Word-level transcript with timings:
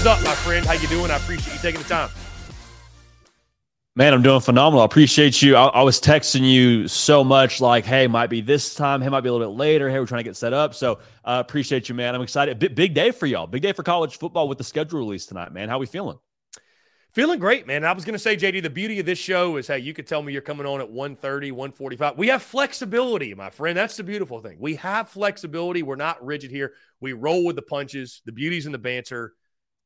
Is 0.00 0.06
up, 0.06 0.22
my 0.22 0.34
friend? 0.34 0.64
How 0.64 0.72
you 0.72 0.88
doing? 0.88 1.10
I 1.10 1.16
appreciate 1.16 1.52
you 1.52 1.60
taking 1.60 1.82
the 1.82 1.88
time. 1.88 2.08
Man, 3.96 4.14
I'm 4.14 4.22
doing 4.22 4.40
phenomenal. 4.40 4.80
I 4.80 4.86
appreciate 4.86 5.42
you. 5.42 5.56
I, 5.56 5.66
I 5.66 5.82
was 5.82 6.00
texting 6.00 6.50
you 6.50 6.88
so 6.88 7.22
much, 7.22 7.60
like, 7.60 7.84
"Hey, 7.84 8.06
might 8.06 8.28
be 8.28 8.40
this 8.40 8.74
time. 8.74 9.02
Hey, 9.02 9.10
might 9.10 9.20
be 9.20 9.28
a 9.28 9.32
little 9.32 9.48
bit 9.48 9.58
later. 9.58 9.90
Hey, 9.90 9.98
we're 9.98 10.06
trying 10.06 10.20
to 10.20 10.24
get 10.24 10.36
set 10.36 10.54
up." 10.54 10.74
So, 10.74 11.00
uh, 11.24 11.42
appreciate 11.46 11.88
you, 11.90 11.94
man. 11.94 12.14
I'm 12.14 12.22
excited. 12.22 12.58
Big, 12.58 12.74
big 12.74 12.94
day 12.94 13.10
for 13.10 13.26
y'all. 13.26 13.46
Big 13.46 13.60
day 13.60 13.72
for 13.72 13.82
college 13.82 14.16
football 14.16 14.48
with 14.48 14.56
the 14.56 14.64
schedule 14.64 15.00
release 15.00 15.26
tonight, 15.26 15.52
man. 15.52 15.68
How 15.68 15.78
we 15.78 15.86
feeling? 15.86 16.18
Feeling 17.12 17.40
great, 17.40 17.66
man. 17.66 17.84
I 17.84 17.92
was 17.92 18.04
going 18.04 18.14
to 18.14 18.20
say, 18.20 18.36
JD, 18.36 18.62
the 18.62 18.70
beauty 18.70 19.00
of 19.00 19.06
this 19.06 19.18
show 19.18 19.56
is, 19.56 19.66
hey, 19.66 19.80
you 19.80 19.92
could 19.92 20.06
tell 20.06 20.22
me 20.22 20.32
you're 20.32 20.42
coming 20.42 20.64
on 20.64 20.80
at 20.80 20.88
1.30, 20.88 21.50
1.45. 21.50 22.16
We 22.16 22.28
have 22.28 22.40
flexibility, 22.40 23.34
my 23.34 23.50
friend. 23.50 23.76
That's 23.76 23.96
the 23.96 24.04
beautiful 24.04 24.40
thing. 24.40 24.58
We 24.60 24.76
have 24.76 25.08
flexibility. 25.08 25.82
We're 25.82 25.96
not 25.96 26.24
rigid 26.24 26.52
here. 26.52 26.74
We 27.00 27.12
roll 27.12 27.44
with 27.44 27.56
the 27.56 27.62
punches. 27.62 28.22
The 28.26 28.32
beauty's 28.32 28.64
in 28.64 28.70
the 28.70 28.78
banter. 28.78 29.34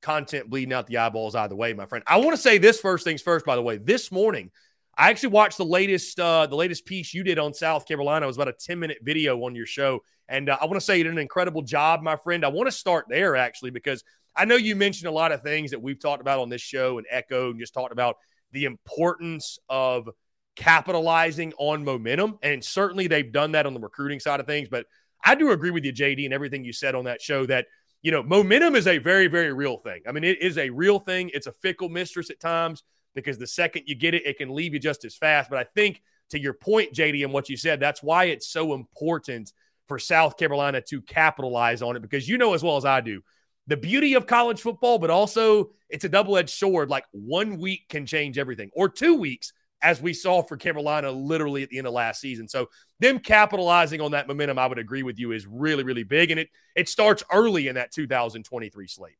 Content 0.04 0.50
bleeding 0.50 0.74
out 0.74 0.86
the 0.86 0.98
eyeballs 0.98 1.34
either 1.34 1.56
way, 1.56 1.72
my 1.72 1.86
friend. 1.86 2.04
I 2.06 2.18
want 2.18 2.32
to 2.32 2.36
say 2.36 2.58
this 2.58 2.78
first 2.78 3.04
things 3.04 3.22
first, 3.22 3.46
by 3.46 3.56
the 3.56 3.62
way. 3.62 3.78
This 3.78 4.12
morning, 4.12 4.50
I 4.98 5.08
actually 5.08 5.30
watched 5.30 5.56
the 5.56 5.64
latest 5.64 6.20
uh, 6.20 6.46
the 6.46 6.56
latest 6.56 6.84
piece 6.84 7.14
you 7.14 7.24
did 7.24 7.38
on 7.38 7.54
South 7.54 7.86
Carolina. 7.88 8.24
It 8.24 8.26
was 8.26 8.36
about 8.36 8.48
a 8.48 8.52
10 8.52 8.78
minute 8.78 8.98
video 9.00 9.42
on 9.46 9.54
your 9.54 9.64
show. 9.64 10.00
And 10.28 10.50
uh, 10.50 10.58
I 10.60 10.66
want 10.66 10.74
to 10.74 10.82
say 10.82 10.98
you 10.98 11.04
did 11.04 11.12
an 11.14 11.18
incredible 11.18 11.62
job, 11.62 12.02
my 12.02 12.16
friend. 12.16 12.44
I 12.44 12.48
want 12.48 12.66
to 12.66 12.72
start 12.72 13.06
there 13.08 13.34
actually, 13.34 13.70
because 13.70 14.04
I 14.36 14.44
know 14.44 14.56
you 14.56 14.76
mentioned 14.76 15.08
a 15.08 15.12
lot 15.12 15.32
of 15.32 15.40
things 15.40 15.70
that 15.70 15.80
we've 15.80 15.98
talked 15.98 16.20
about 16.20 16.38
on 16.38 16.50
this 16.50 16.60
show 16.60 16.98
and 16.98 17.06
echoed 17.10 17.52
and 17.52 17.60
just 17.60 17.72
talked 17.72 17.92
about 17.92 18.16
the 18.52 18.66
importance 18.66 19.58
of 19.70 20.10
capitalizing 20.54 21.54
on 21.56 21.82
momentum. 21.82 22.38
And 22.42 22.62
certainly 22.62 23.06
they've 23.06 23.32
done 23.32 23.52
that 23.52 23.64
on 23.64 23.72
the 23.72 23.80
recruiting 23.80 24.20
side 24.20 24.38
of 24.40 24.46
things. 24.46 24.68
But 24.68 24.84
I 25.24 25.34
do 25.34 25.50
agree 25.50 25.70
with 25.70 25.86
you, 25.86 25.94
JD, 25.94 26.26
and 26.26 26.34
everything 26.34 26.62
you 26.62 26.74
said 26.74 26.94
on 26.94 27.06
that 27.06 27.22
show 27.22 27.46
that, 27.46 27.68
you 28.04 28.10
know, 28.10 28.22
momentum 28.22 28.76
is 28.76 28.86
a 28.86 28.98
very, 28.98 29.28
very 29.28 29.54
real 29.54 29.78
thing. 29.78 30.02
I 30.06 30.12
mean, 30.12 30.24
it 30.24 30.42
is 30.42 30.58
a 30.58 30.68
real 30.68 30.98
thing. 30.98 31.30
It's 31.32 31.46
a 31.46 31.52
fickle 31.52 31.88
mistress 31.88 32.28
at 32.28 32.38
times 32.38 32.82
because 33.14 33.38
the 33.38 33.46
second 33.46 33.84
you 33.86 33.94
get 33.94 34.12
it, 34.12 34.26
it 34.26 34.36
can 34.36 34.54
leave 34.54 34.74
you 34.74 34.78
just 34.78 35.06
as 35.06 35.16
fast. 35.16 35.48
But 35.48 35.58
I 35.58 35.64
think 35.74 36.02
to 36.28 36.38
your 36.38 36.52
point, 36.52 36.92
JD, 36.92 37.24
and 37.24 37.32
what 37.32 37.48
you 37.48 37.56
said, 37.56 37.80
that's 37.80 38.02
why 38.02 38.24
it's 38.24 38.46
so 38.46 38.74
important 38.74 39.54
for 39.88 39.98
South 39.98 40.36
Carolina 40.36 40.82
to 40.82 41.00
capitalize 41.00 41.80
on 41.80 41.96
it 41.96 42.02
because 42.02 42.28
you 42.28 42.36
know 42.36 42.52
as 42.52 42.62
well 42.62 42.76
as 42.76 42.84
I 42.84 43.00
do 43.00 43.22
the 43.66 43.76
beauty 43.78 44.12
of 44.12 44.26
college 44.26 44.60
football, 44.60 44.98
but 44.98 45.08
also 45.08 45.70
it's 45.88 46.04
a 46.04 46.08
double 46.08 46.36
edged 46.36 46.50
sword. 46.50 46.90
Like 46.90 47.06
one 47.12 47.58
week 47.58 47.88
can 47.88 48.04
change 48.04 48.36
everything, 48.36 48.70
or 48.74 48.90
two 48.90 49.14
weeks 49.14 49.54
as 49.84 50.00
we 50.00 50.14
saw 50.14 50.42
for 50.42 50.56
Carolina 50.56 51.12
literally 51.12 51.62
at 51.62 51.68
the 51.68 51.78
end 51.78 51.86
of 51.86 51.92
last 51.92 52.20
season. 52.20 52.48
So 52.48 52.70
them 52.98 53.18
capitalizing 53.18 54.00
on 54.00 54.12
that 54.12 54.26
momentum, 54.26 54.58
I 54.58 54.66
would 54.66 54.78
agree 54.78 55.02
with 55.02 55.18
you, 55.18 55.32
is 55.32 55.46
really, 55.46 55.84
really 55.84 56.02
big. 56.02 56.30
And 56.30 56.40
it 56.40 56.48
it 56.74 56.88
starts 56.88 57.22
early 57.30 57.68
in 57.68 57.76
that 57.76 57.92
2023 57.92 58.88
slate. 58.88 59.18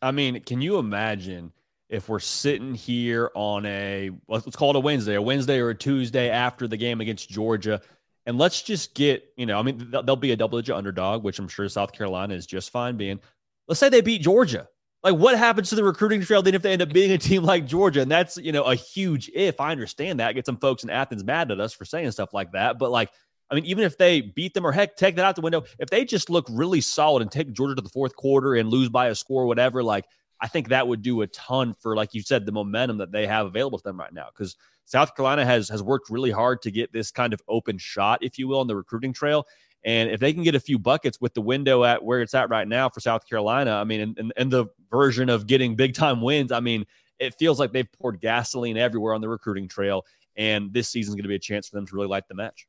I 0.00 0.12
mean, 0.12 0.40
can 0.42 0.62
you 0.62 0.78
imagine 0.78 1.52
if 1.90 2.08
we're 2.08 2.20
sitting 2.20 2.74
here 2.74 3.30
on 3.34 3.66
a 3.66 4.10
let's 4.28 4.56
call 4.56 4.70
it 4.70 4.76
a 4.76 4.80
Wednesday, 4.80 5.16
a 5.16 5.22
Wednesday 5.22 5.58
or 5.58 5.70
a 5.70 5.74
Tuesday 5.74 6.30
after 6.30 6.68
the 6.68 6.76
game 6.76 7.00
against 7.00 7.28
Georgia, 7.28 7.82
and 8.26 8.38
let's 8.38 8.62
just 8.62 8.94
get 8.94 9.24
you 9.36 9.46
know, 9.46 9.58
I 9.58 9.62
mean, 9.62 9.90
they'll 9.90 10.16
be 10.16 10.30
a 10.30 10.36
double 10.36 10.60
digit 10.60 10.76
underdog, 10.76 11.24
which 11.24 11.40
I'm 11.40 11.48
sure 11.48 11.68
South 11.68 11.92
Carolina 11.92 12.34
is 12.34 12.46
just 12.46 12.70
fine 12.70 12.96
being. 12.96 13.18
Let's 13.66 13.80
say 13.80 13.88
they 13.88 14.00
beat 14.00 14.22
Georgia. 14.22 14.68
Like, 15.02 15.14
what 15.14 15.38
happens 15.38 15.70
to 15.70 15.74
the 15.74 15.84
recruiting 15.84 16.20
trail 16.20 16.42
then 16.42 16.54
if 16.54 16.62
they 16.62 16.72
end 16.72 16.82
up 16.82 16.92
being 16.92 17.10
a 17.12 17.18
team 17.18 17.42
like 17.42 17.66
Georgia? 17.66 18.02
And 18.02 18.10
that's, 18.10 18.36
you 18.36 18.52
know, 18.52 18.64
a 18.64 18.74
huge 18.74 19.30
if. 19.34 19.58
I 19.58 19.70
understand 19.70 20.20
that. 20.20 20.34
Get 20.34 20.44
some 20.44 20.58
folks 20.58 20.84
in 20.84 20.90
Athens 20.90 21.24
mad 21.24 21.50
at 21.50 21.58
us 21.58 21.72
for 21.72 21.86
saying 21.86 22.10
stuff 22.10 22.34
like 22.34 22.52
that. 22.52 22.78
But, 22.78 22.90
like, 22.90 23.10
I 23.50 23.54
mean, 23.54 23.64
even 23.64 23.84
if 23.84 23.96
they 23.96 24.20
beat 24.20 24.52
them 24.52 24.66
or 24.66 24.72
heck, 24.72 24.96
take 24.96 25.16
that 25.16 25.24
out 25.24 25.36
the 25.36 25.40
window, 25.40 25.64
if 25.78 25.88
they 25.88 26.04
just 26.04 26.28
look 26.28 26.46
really 26.50 26.82
solid 26.82 27.22
and 27.22 27.32
take 27.32 27.52
Georgia 27.52 27.74
to 27.76 27.82
the 27.82 27.88
fourth 27.88 28.14
quarter 28.14 28.54
and 28.54 28.68
lose 28.68 28.90
by 28.90 29.08
a 29.08 29.14
score, 29.14 29.46
whatever, 29.46 29.82
like, 29.82 30.04
I 30.40 30.48
think 30.48 30.68
that 30.68 30.86
would 30.86 31.02
do 31.02 31.20
a 31.22 31.26
ton 31.26 31.74
for, 31.80 31.96
like 31.96 32.14
you 32.14 32.22
said, 32.22 32.46
the 32.46 32.52
momentum 32.52 32.98
that 32.98 33.10
they 33.10 33.26
have 33.26 33.46
available 33.46 33.78
to 33.78 33.84
them 33.84 33.98
right 33.98 34.12
now. 34.12 34.28
Because 34.32 34.56
South 34.84 35.14
Carolina 35.14 35.44
has 35.44 35.68
has 35.68 35.82
worked 35.82 36.10
really 36.10 36.30
hard 36.30 36.62
to 36.62 36.70
get 36.70 36.92
this 36.92 37.10
kind 37.10 37.32
of 37.32 37.40
open 37.48 37.78
shot, 37.78 38.22
if 38.22 38.38
you 38.38 38.48
will, 38.48 38.60
on 38.60 38.66
the 38.66 38.76
recruiting 38.76 39.12
trail. 39.12 39.46
And 39.84 40.10
if 40.10 40.20
they 40.20 40.32
can 40.32 40.42
get 40.42 40.54
a 40.54 40.60
few 40.60 40.78
buckets 40.78 41.20
with 41.20 41.32
the 41.34 41.40
window 41.40 41.84
at 41.84 42.04
where 42.04 42.20
it's 42.20 42.34
at 42.34 42.50
right 42.50 42.68
now 42.68 42.88
for 42.88 43.00
South 43.00 43.26
Carolina, 43.26 43.72
I 43.72 43.84
mean, 43.84 44.14
and, 44.18 44.32
and 44.36 44.50
the 44.50 44.66
version 44.90 45.30
of 45.30 45.46
getting 45.46 45.74
big 45.74 45.94
time 45.94 46.20
wins, 46.20 46.52
I 46.52 46.60
mean, 46.60 46.84
it 47.18 47.34
feels 47.38 47.58
like 47.58 47.72
they've 47.72 47.90
poured 47.92 48.20
gasoline 48.20 48.76
everywhere 48.76 49.14
on 49.14 49.20
the 49.20 49.28
recruiting 49.28 49.68
trail. 49.68 50.04
And 50.36 50.72
this 50.72 50.88
season 50.88 51.12
is 51.12 51.14
going 51.14 51.24
to 51.24 51.28
be 51.28 51.34
a 51.34 51.40
chance 51.40 51.68
for 51.68 51.76
them 51.76 51.86
to 51.86 51.94
really 51.94 52.08
light 52.08 52.28
the 52.28 52.34
match. 52.34 52.66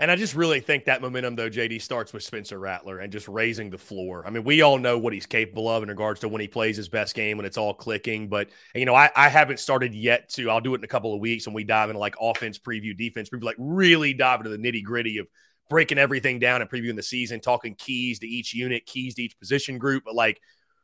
And 0.00 0.12
I 0.12 0.16
just 0.16 0.36
really 0.36 0.60
think 0.60 0.84
that 0.84 1.02
momentum, 1.02 1.34
though, 1.34 1.50
JD 1.50 1.82
starts 1.82 2.12
with 2.12 2.22
Spencer 2.22 2.56
Rattler 2.56 3.00
and 3.00 3.12
just 3.12 3.26
raising 3.26 3.68
the 3.68 3.78
floor. 3.78 4.24
I 4.24 4.30
mean, 4.30 4.44
we 4.44 4.62
all 4.62 4.78
know 4.78 4.96
what 4.96 5.12
he's 5.12 5.26
capable 5.26 5.68
of 5.68 5.82
in 5.82 5.88
regards 5.88 6.20
to 6.20 6.28
when 6.28 6.40
he 6.40 6.46
plays 6.46 6.76
his 6.76 6.88
best 6.88 7.16
game 7.16 7.36
when 7.36 7.44
it's 7.44 7.58
all 7.58 7.74
clicking. 7.74 8.28
But, 8.28 8.48
you 8.76 8.84
know, 8.84 8.94
I, 8.94 9.10
I 9.16 9.28
haven't 9.28 9.58
started 9.58 9.94
yet 9.94 10.28
to, 10.30 10.50
I'll 10.50 10.60
do 10.60 10.74
it 10.74 10.78
in 10.78 10.84
a 10.84 10.88
couple 10.88 11.14
of 11.14 11.20
weeks 11.20 11.48
when 11.48 11.54
we 11.54 11.64
dive 11.64 11.90
into 11.90 11.98
like 11.98 12.14
offense 12.20 12.60
preview, 12.60 12.96
defense 12.96 13.28
preview, 13.28 13.42
like 13.42 13.56
really 13.58 14.14
dive 14.14 14.38
into 14.38 14.50
the 14.50 14.58
nitty 14.58 14.84
gritty 14.84 15.18
of 15.18 15.26
breaking 15.68 15.98
everything 15.98 16.38
down 16.38 16.60
and 16.60 16.70
previewing 16.70 16.96
the 16.96 17.02
season, 17.02 17.40
talking 17.40 17.74
keys 17.74 18.18
to 18.20 18.26
each 18.26 18.54
unit, 18.54 18.86
keys 18.86 19.14
to 19.14 19.22
each 19.22 19.38
position 19.38 19.78
group. 19.78 20.04
But 20.04 20.14
like 20.14 20.40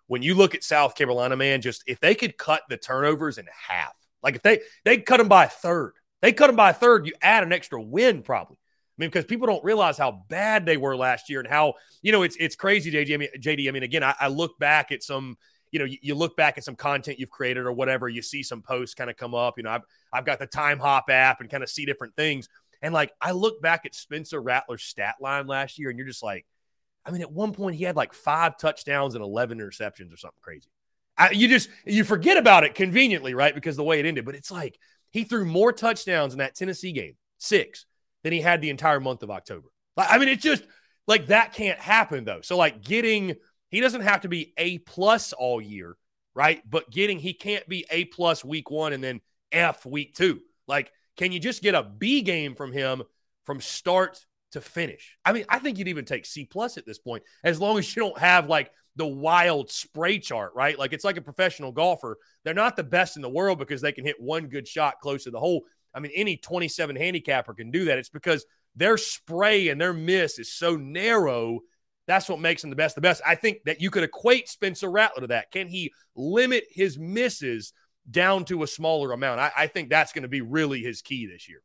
when 0.06 0.22
you 0.22 0.34
look 0.34 0.54
at 0.54 0.62
South 0.62 0.94
Carolina, 0.94 1.36
man, 1.36 1.60
just 1.60 1.82
if 1.86 2.00
they 2.00 2.14
could 2.14 2.36
cut 2.36 2.62
the 2.69 2.76
turnovers 2.76 3.38
in 3.38 3.46
half, 3.69 3.94
like 4.22 4.36
if 4.36 4.42
they 4.42 4.60
they 4.84 4.98
cut 4.98 5.19
them 5.19 5.28
by 5.28 5.44
a 5.44 5.48
third, 5.48 5.92
they 6.22 6.32
cut 6.32 6.48
them 6.48 6.56
by 6.56 6.70
a 6.70 6.75
third, 6.75 7.06
you 7.06 7.12
add 7.22 7.42
an 7.42 7.52
extra 7.52 7.81
win 7.81 8.22
probably. 8.22 8.56
I 8.56 8.96
mean, 8.98 9.10
because 9.10 9.25
people 9.25 9.48
don't 9.48 9.64
realize 9.64 9.98
how 9.98 10.22
bad 10.28 10.66
they 10.66 10.76
were 10.76 10.96
last 10.96 11.28
year 11.28 11.40
and 11.40 11.48
how 11.48 11.75
you 12.02 12.12
know 12.12 12.22
it's 12.22 12.37
it's 12.38 12.56
crazy, 12.56 12.92
JD. 12.92 13.14
I 13.14 13.16
mean, 13.16 13.28
JD. 13.38 13.69
I 13.69 13.70
mean, 13.72 13.82
again, 13.82 14.04
I, 14.04 14.14
I 14.20 14.28
look 14.28 14.58
back 14.58 14.92
at 14.92 15.02
some 15.02 15.37
you 15.75 15.80
know, 15.80 15.87
you, 15.87 15.98
you, 16.02 16.14
look 16.14 16.37
back 16.37 16.56
at 16.56 16.62
some 16.62 16.76
content 16.76 17.19
you've 17.19 17.32
created 17.32 17.66
or 17.66 17.72
whatever, 17.72 18.08
you 18.08 18.22
see 18.22 18.44
some 18.44 18.62
posts 18.62 18.94
kind 18.94 19.10
of 19.10 19.16
come 19.16 19.34
up. 19.34 19.54
You 19.56 19.64
know, 19.64 19.70
I've 19.70 19.82
I've 20.12 20.25
got 20.25 20.38
the 20.38 20.46
time 20.46 20.78
hop 20.78 21.10
app 21.10 21.40
and 21.40 21.50
kind 21.50 21.64
of 21.64 21.69
see 21.69 21.84
different 21.84 22.14
things. 22.14 22.48
And 22.82 22.94
like 22.94 23.12
I 23.21 23.32
look 23.32 23.61
back 23.61 23.87
at 23.87 23.94
Spencer 23.94 24.41
Rattler's 24.41 24.82
stat 24.82 25.17
line 25.21 25.47
last 25.47 25.79
year, 25.79 25.91
and 25.91 25.99
you're 25.99 26.09
just 26.09 26.23
like, 26.23 26.47
I 27.05 27.11
mean, 27.11 27.23
at 27.23 27.32
one 27.32 27.53
point 27.53 27.76
he 27.76 27.85
had 27.85 27.97
like 27.97 28.12
five 28.12 28.56
touchdowns 28.59 29.15
and 29.15 29.23
11 29.23 29.59
interceptions 29.59 30.12
or 30.12 30.17
something 30.17 30.41
crazy. 30.41 30.69
I, 31.17 31.31
you 31.31 31.49
just 31.49 31.69
you 31.85 32.05
forget 32.05 32.37
about 32.37 32.65
it 32.65 32.75
conveniently, 32.75 33.35
right? 33.35 33.55
Because 33.55 33.76
the 33.76 33.85
way 33.85 34.00
it 34.00 34.06
ended. 34.06 34.25
But 34.25 34.35
it's 34.35 34.50
like 34.50 34.79
he 35.11 35.25
threw 35.25 35.44
more 35.44 35.73
touchdowns 35.73 36.32
in 36.32 36.38
that 36.38 36.56
Tennessee 36.56 36.93
game, 36.93 37.17
six, 37.38 37.87
than 38.23 38.32
he 38.32 38.41
had 38.41 38.61
the 38.61 38.71
entire 38.71 39.00
month 39.00 39.23
of 39.23 39.31
October. 39.31 39.69
Like, 39.97 40.09
I 40.11 40.19
mean, 40.19 40.29
it's 40.29 40.43
just 40.43 40.65
like 41.06 41.29
that 41.29 41.53
can't 41.53 41.79
happen 41.79 42.25
though. 42.25 42.41
So 42.43 42.56
like 42.56 42.82
getting 42.82 43.37
he 43.71 43.81
doesn't 43.81 44.03
have 44.03 44.23
to 44.23 44.29
be 44.29 44.53
A 44.56 44.79
plus 44.79 45.32
all 45.32 45.61
year, 45.61 45.97
right? 46.35 46.62
But 46.69 46.91
getting 46.91 47.19
he 47.19 47.32
can't 47.32 47.69
be 47.69 47.87
A 47.91 48.06
plus 48.06 48.44
week 48.44 48.71
one 48.71 48.93
and 48.93 49.05
then 49.05 49.21
F 49.53 49.87
week 49.87 50.15
two. 50.15 50.41
Like 50.67 50.91
can 51.16 51.32
you 51.32 51.40
just 51.40 51.62
get 51.62 51.75
a 51.75 51.82
B 51.82 52.22
game 52.22 52.55
from 52.55 52.72
him 52.72 53.02
from 53.44 53.61
start 53.61 54.25
to 54.52 54.61
finish? 54.61 55.16
I 55.25 55.32
mean, 55.32 55.44
I 55.49 55.58
think 55.58 55.78
you'd 55.78 55.88
even 55.88 56.05
take 56.05 56.26
C 56.26 56.44
plus 56.44 56.76
at 56.76 56.87
this 56.87 56.99
point, 56.99 57.22
as 57.43 57.61
long 57.61 57.78
as 57.78 57.94
you 57.94 58.02
don't 58.02 58.19
have 58.19 58.49
like 58.49 58.70
the 58.96 59.06
wild 59.06 59.70
spray 59.70 60.19
chart, 60.19 60.52
right? 60.55 60.78
Like 60.78 60.93
it's 60.93 61.05
like 61.05 61.16
a 61.16 61.22
professional 61.22 61.72
golfer. 61.72 62.19
They're 62.44 62.55
not 62.55 62.76
the 62.76 62.84
best 62.84 63.16
in 63.16 63.22
the 63.22 63.28
world 63.28 63.58
because 63.58 63.81
they 63.81 63.93
can 63.93 64.05
hit 64.05 64.20
one 64.20 64.49
good 64.49 64.69
shot 64.69 65.00
close 65.00 65.25
to 65.25 65.31
the 65.31 65.40
hole. 65.40 65.62
I 65.94 66.00
mean, 66.00 66.12
any 66.14 66.37
27 66.37 66.96
handicapper 66.96 67.55
can 67.55 67.70
do 67.70 67.87
that. 67.87 67.99
It's 67.99 68.08
because 68.08 68.46
their 68.76 68.96
spray 68.96 69.69
and 69.69 69.81
their 69.81 69.93
miss 69.93 70.38
is 70.38 70.52
so 70.52 70.76
narrow. 70.76 71.61
That's 72.06 72.28
what 72.28 72.40
makes 72.40 72.62
them 72.62 72.70
the 72.70 72.76
best. 72.76 72.94
The 72.94 73.00
best. 73.00 73.22
I 73.26 73.34
think 73.34 73.64
that 73.64 73.81
you 73.81 73.90
could 73.90 74.02
equate 74.02 74.49
Spencer 74.49 74.90
Rattler 74.90 75.22
to 75.22 75.26
that. 75.28 75.50
Can 75.50 75.69
he 75.69 75.93
limit 76.16 76.64
his 76.70 76.99
misses 76.99 77.72
down 78.10 78.44
to 78.46 78.62
a 78.62 78.66
smaller 78.66 79.12
amount. 79.12 79.40
I, 79.40 79.50
I 79.56 79.66
think 79.66 79.88
that's 79.88 80.12
going 80.12 80.22
to 80.22 80.28
be 80.28 80.40
really 80.40 80.80
his 80.80 81.02
key 81.02 81.26
this 81.26 81.48
year. 81.48 81.62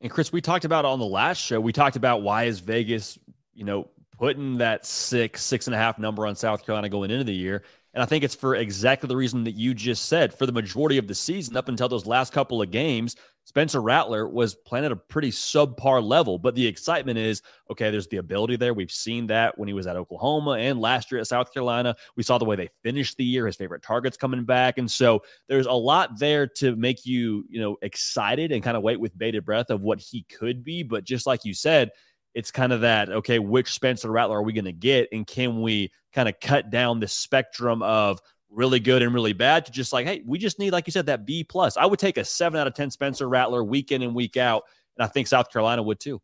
And 0.00 0.10
Chris, 0.10 0.32
we 0.32 0.40
talked 0.40 0.64
about 0.64 0.84
on 0.84 0.98
the 0.98 1.06
last 1.06 1.38
show, 1.38 1.60
we 1.60 1.72
talked 1.72 1.96
about 1.96 2.22
why 2.22 2.44
is 2.44 2.60
Vegas, 2.60 3.18
you 3.52 3.64
know, 3.64 3.88
putting 4.16 4.58
that 4.58 4.86
six, 4.86 5.42
six 5.42 5.66
and 5.66 5.74
a 5.74 5.78
half 5.78 5.98
number 5.98 6.26
on 6.26 6.36
South 6.36 6.64
Carolina 6.64 6.88
going 6.88 7.10
into 7.10 7.24
the 7.24 7.34
year. 7.34 7.62
And 7.94 8.02
I 8.02 8.06
think 8.06 8.22
it's 8.22 8.34
for 8.34 8.54
exactly 8.54 9.08
the 9.08 9.16
reason 9.16 9.44
that 9.44 9.54
you 9.54 9.74
just 9.74 10.06
said. 10.06 10.34
For 10.34 10.46
the 10.46 10.52
majority 10.52 10.98
of 10.98 11.08
the 11.08 11.14
season, 11.14 11.56
up 11.56 11.68
until 11.68 11.88
those 11.88 12.06
last 12.06 12.32
couple 12.32 12.62
of 12.62 12.70
games, 12.70 13.16
Spencer 13.48 13.80
Rattler 13.80 14.28
was 14.28 14.54
playing 14.54 14.84
at 14.84 14.92
a 14.92 14.96
pretty 14.96 15.30
subpar 15.30 16.06
level. 16.06 16.38
But 16.38 16.54
the 16.54 16.66
excitement 16.66 17.16
is 17.16 17.40
okay, 17.70 17.90
there's 17.90 18.06
the 18.06 18.18
ability 18.18 18.56
there. 18.56 18.74
We've 18.74 18.90
seen 18.90 19.26
that 19.28 19.56
when 19.56 19.68
he 19.68 19.72
was 19.72 19.86
at 19.86 19.96
Oklahoma 19.96 20.58
and 20.58 20.78
last 20.78 21.10
year 21.10 21.18
at 21.18 21.28
South 21.28 21.50
Carolina. 21.50 21.96
We 22.14 22.22
saw 22.22 22.36
the 22.36 22.44
way 22.44 22.56
they 22.56 22.68
finished 22.82 23.16
the 23.16 23.24
year, 23.24 23.46
his 23.46 23.56
favorite 23.56 23.82
targets 23.82 24.18
coming 24.18 24.44
back. 24.44 24.76
And 24.76 24.90
so 24.90 25.22
there's 25.48 25.64
a 25.64 25.72
lot 25.72 26.18
there 26.18 26.46
to 26.56 26.76
make 26.76 27.06
you, 27.06 27.46
you 27.48 27.58
know, 27.58 27.78
excited 27.80 28.52
and 28.52 28.62
kind 28.62 28.76
of 28.76 28.82
wait 28.82 29.00
with 29.00 29.16
bated 29.16 29.46
breath 29.46 29.70
of 29.70 29.80
what 29.80 29.98
he 29.98 30.24
could 30.24 30.62
be. 30.62 30.82
But 30.82 31.04
just 31.04 31.26
like 31.26 31.46
you 31.46 31.54
said, 31.54 31.90
it's 32.34 32.50
kind 32.50 32.74
of 32.74 32.82
that 32.82 33.08
okay 33.10 33.38
which 33.38 33.72
spencer 33.72 34.10
rattler 34.10 34.36
are 34.36 34.42
we 34.42 34.52
going 34.52 34.66
to 34.66 34.72
get 34.72 35.08
and 35.12 35.26
can 35.26 35.62
we 35.62 35.90
kind 36.12 36.28
of 36.28 36.38
cut 36.38 36.70
down 36.70 37.00
the 37.00 37.08
spectrum 37.08 37.82
of 37.82 38.20
really 38.50 38.80
good 38.80 39.02
and 39.02 39.12
really 39.12 39.32
bad 39.32 39.66
to 39.66 39.72
just 39.72 39.92
like 39.92 40.06
hey 40.06 40.22
we 40.26 40.38
just 40.38 40.58
need 40.58 40.70
like 40.70 40.86
you 40.86 40.90
said 40.90 41.06
that 41.06 41.26
b 41.26 41.44
plus 41.44 41.76
i 41.76 41.84
would 41.84 41.98
take 41.98 42.16
a 42.16 42.24
7 42.24 42.58
out 42.58 42.66
of 42.66 42.74
10 42.74 42.90
spencer 42.90 43.28
rattler 43.28 43.62
week 43.62 43.92
in 43.92 44.02
and 44.02 44.14
week 44.14 44.36
out 44.36 44.64
and 44.96 45.04
i 45.04 45.06
think 45.06 45.26
south 45.26 45.50
carolina 45.52 45.82
would 45.82 46.00
too 46.00 46.20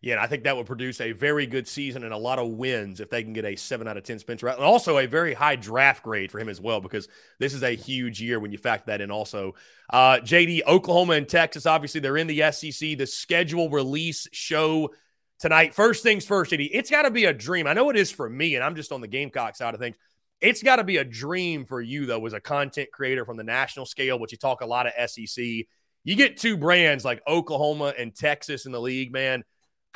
yeah, 0.00 0.14
and 0.14 0.20
I 0.20 0.28
think 0.28 0.44
that 0.44 0.56
would 0.56 0.66
produce 0.66 1.00
a 1.00 1.10
very 1.10 1.46
good 1.46 1.66
season 1.66 2.04
and 2.04 2.12
a 2.12 2.16
lot 2.16 2.38
of 2.38 2.50
wins 2.50 3.00
if 3.00 3.10
they 3.10 3.24
can 3.24 3.32
get 3.32 3.44
a 3.44 3.56
seven 3.56 3.88
out 3.88 3.96
of 3.96 4.04
10 4.04 4.20
Spencer. 4.20 4.46
And 4.46 4.60
also 4.60 4.98
a 4.98 5.06
very 5.06 5.34
high 5.34 5.56
draft 5.56 6.04
grade 6.04 6.30
for 6.30 6.38
him 6.38 6.48
as 6.48 6.60
well, 6.60 6.80
because 6.80 7.08
this 7.40 7.52
is 7.52 7.64
a 7.64 7.74
huge 7.74 8.22
year 8.22 8.38
when 8.38 8.52
you 8.52 8.58
factor 8.58 8.92
that 8.92 9.00
in 9.00 9.10
also. 9.10 9.56
Uh, 9.90 10.18
JD, 10.18 10.66
Oklahoma 10.68 11.14
and 11.14 11.28
Texas, 11.28 11.66
obviously, 11.66 12.00
they're 12.00 12.16
in 12.16 12.28
the 12.28 12.52
SEC. 12.52 12.96
The 12.96 13.06
schedule 13.06 13.70
release 13.70 14.28
show 14.30 14.90
tonight. 15.40 15.74
First 15.74 16.04
things 16.04 16.24
first, 16.24 16.52
JD, 16.52 16.70
it's 16.72 16.90
got 16.90 17.02
to 17.02 17.10
be 17.10 17.24
a 17.24 17.32
dream. 17.32 17.66
I 17.66 17.72
know 17.72 17.90
it 17.90 17.96
is 17.96 18.12
for 18.12 18.30
me, 18.30 18.54
and 18.54 18.62
I'm 18.62 18.76
just 18.76 18.92
on 18.92 19.00
the 19.00 19.08
Gamecock 19.08 19.56
side 19.56 19.74
of 19.74 19.80
things. 19.80 19.96
It's 20.40 20.62
got 20.62 20.76
to 20.76 20.84
be 20.84 20.98
a 20.98 21.04
dream 21.04 21.64
for 21.64 21.80
you, 21.80 22.06
though, 22.06 22.24
as 22.26 22.32
a 22.32 22.40
content 22.40 22.90
creator 22.92 23.24
from 23.24 23.36
the 23.36 23.44
national 23.44 23.86
scale, 23.86 24.18
which 24.18 24.32
you 24.32 24.38
talk 24.38 24.60
a 24.60 24.66
lot 24.66 24.86
of 24.86 25.10
SEC. 25.10 25.44
You 26.04 26.16
get 26.16 26.36
two 26.36 26.56
brands 26.56 27.04
like 27.04 27.22
Oklahoma 27.26 27.92
and 27.98 28.14
Texas 28.14 28.66
in 28.66 28.72
the 28.72 28.80
league, 28.80 29.12
man 29.12 29.44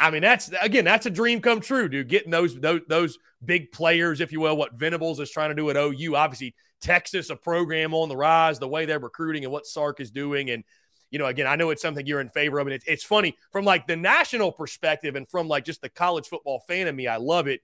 I 0.02 0.10
mean, 0.10 0.22
that's 0.22 0.50
again, 0.60 0.84
that's 0.84 1.06
a 1.06 1.10
dream 1.10 1.40
come 1.40 1.60
true, 1.60 1.88
dude. 1.88 2.08
Getting 2.08 2.30
those 2.30 2.58
those, 2.58 2.80
those 2.88 3.18
big 3.44 3.70
players, 3.72 4.20
if 4.20 4.32
you 4.32 4.40
will, 4.40 4.56
what 4.56 4.74
Venables 4.74 5.20
is 5.20 5.30
trying 5.30 5.50
to 5.50 5.54
do 5.54 5.70
at 5.70 5.76
OU. 5.76 6.16
Obviously, 6.16 6.54
Texas, 6.80 7.30
a 7.30 7.36
program 7.36 7.94
on 7.94 8.08
the 8.08 8.16
rise, 8.16 8.58
the 8.58 8.68
way 8.68 8.84
they're 8.84 8.98
recruiting 8.98 9.44
and 9.44 9.52
what 9.52 9.66
Sark 9.66 10.00
is 10.00 10.10
doing, 10.10 10.50
and 10.50 10.64
you 11.10 11.18
know, 11.18 11.26
again, 11.26 11.46
I 11.46 11.56
know 11.56 11.70
it's 11.70 11.82
something 11.82 12.04
you're 12.06 12.20
in 12.22 12.30
favor 12.30 12.58
of, 12.58 12.66
and 12.66 12.74
it's, 12.74 12.84
it's 12.88 13.04
funny 13.04 13.36
from 13.52 13.64
like 13.64 13.86
the 13.86 13.96
national 13.96 14.50
perspective 14.50 15.14
and 15.14 15.28
from 15.28 15.46
like 15.46 15.64
just 15.64 15.82
the 15.82 15.90
college 15.90 16.26
football 16.26 16.60
fan 16.66 16.88
of 16.88 16.94
me. 16.94 17.06
I 17.06 17.16
love 17.16 17.46
it 17.46 17.60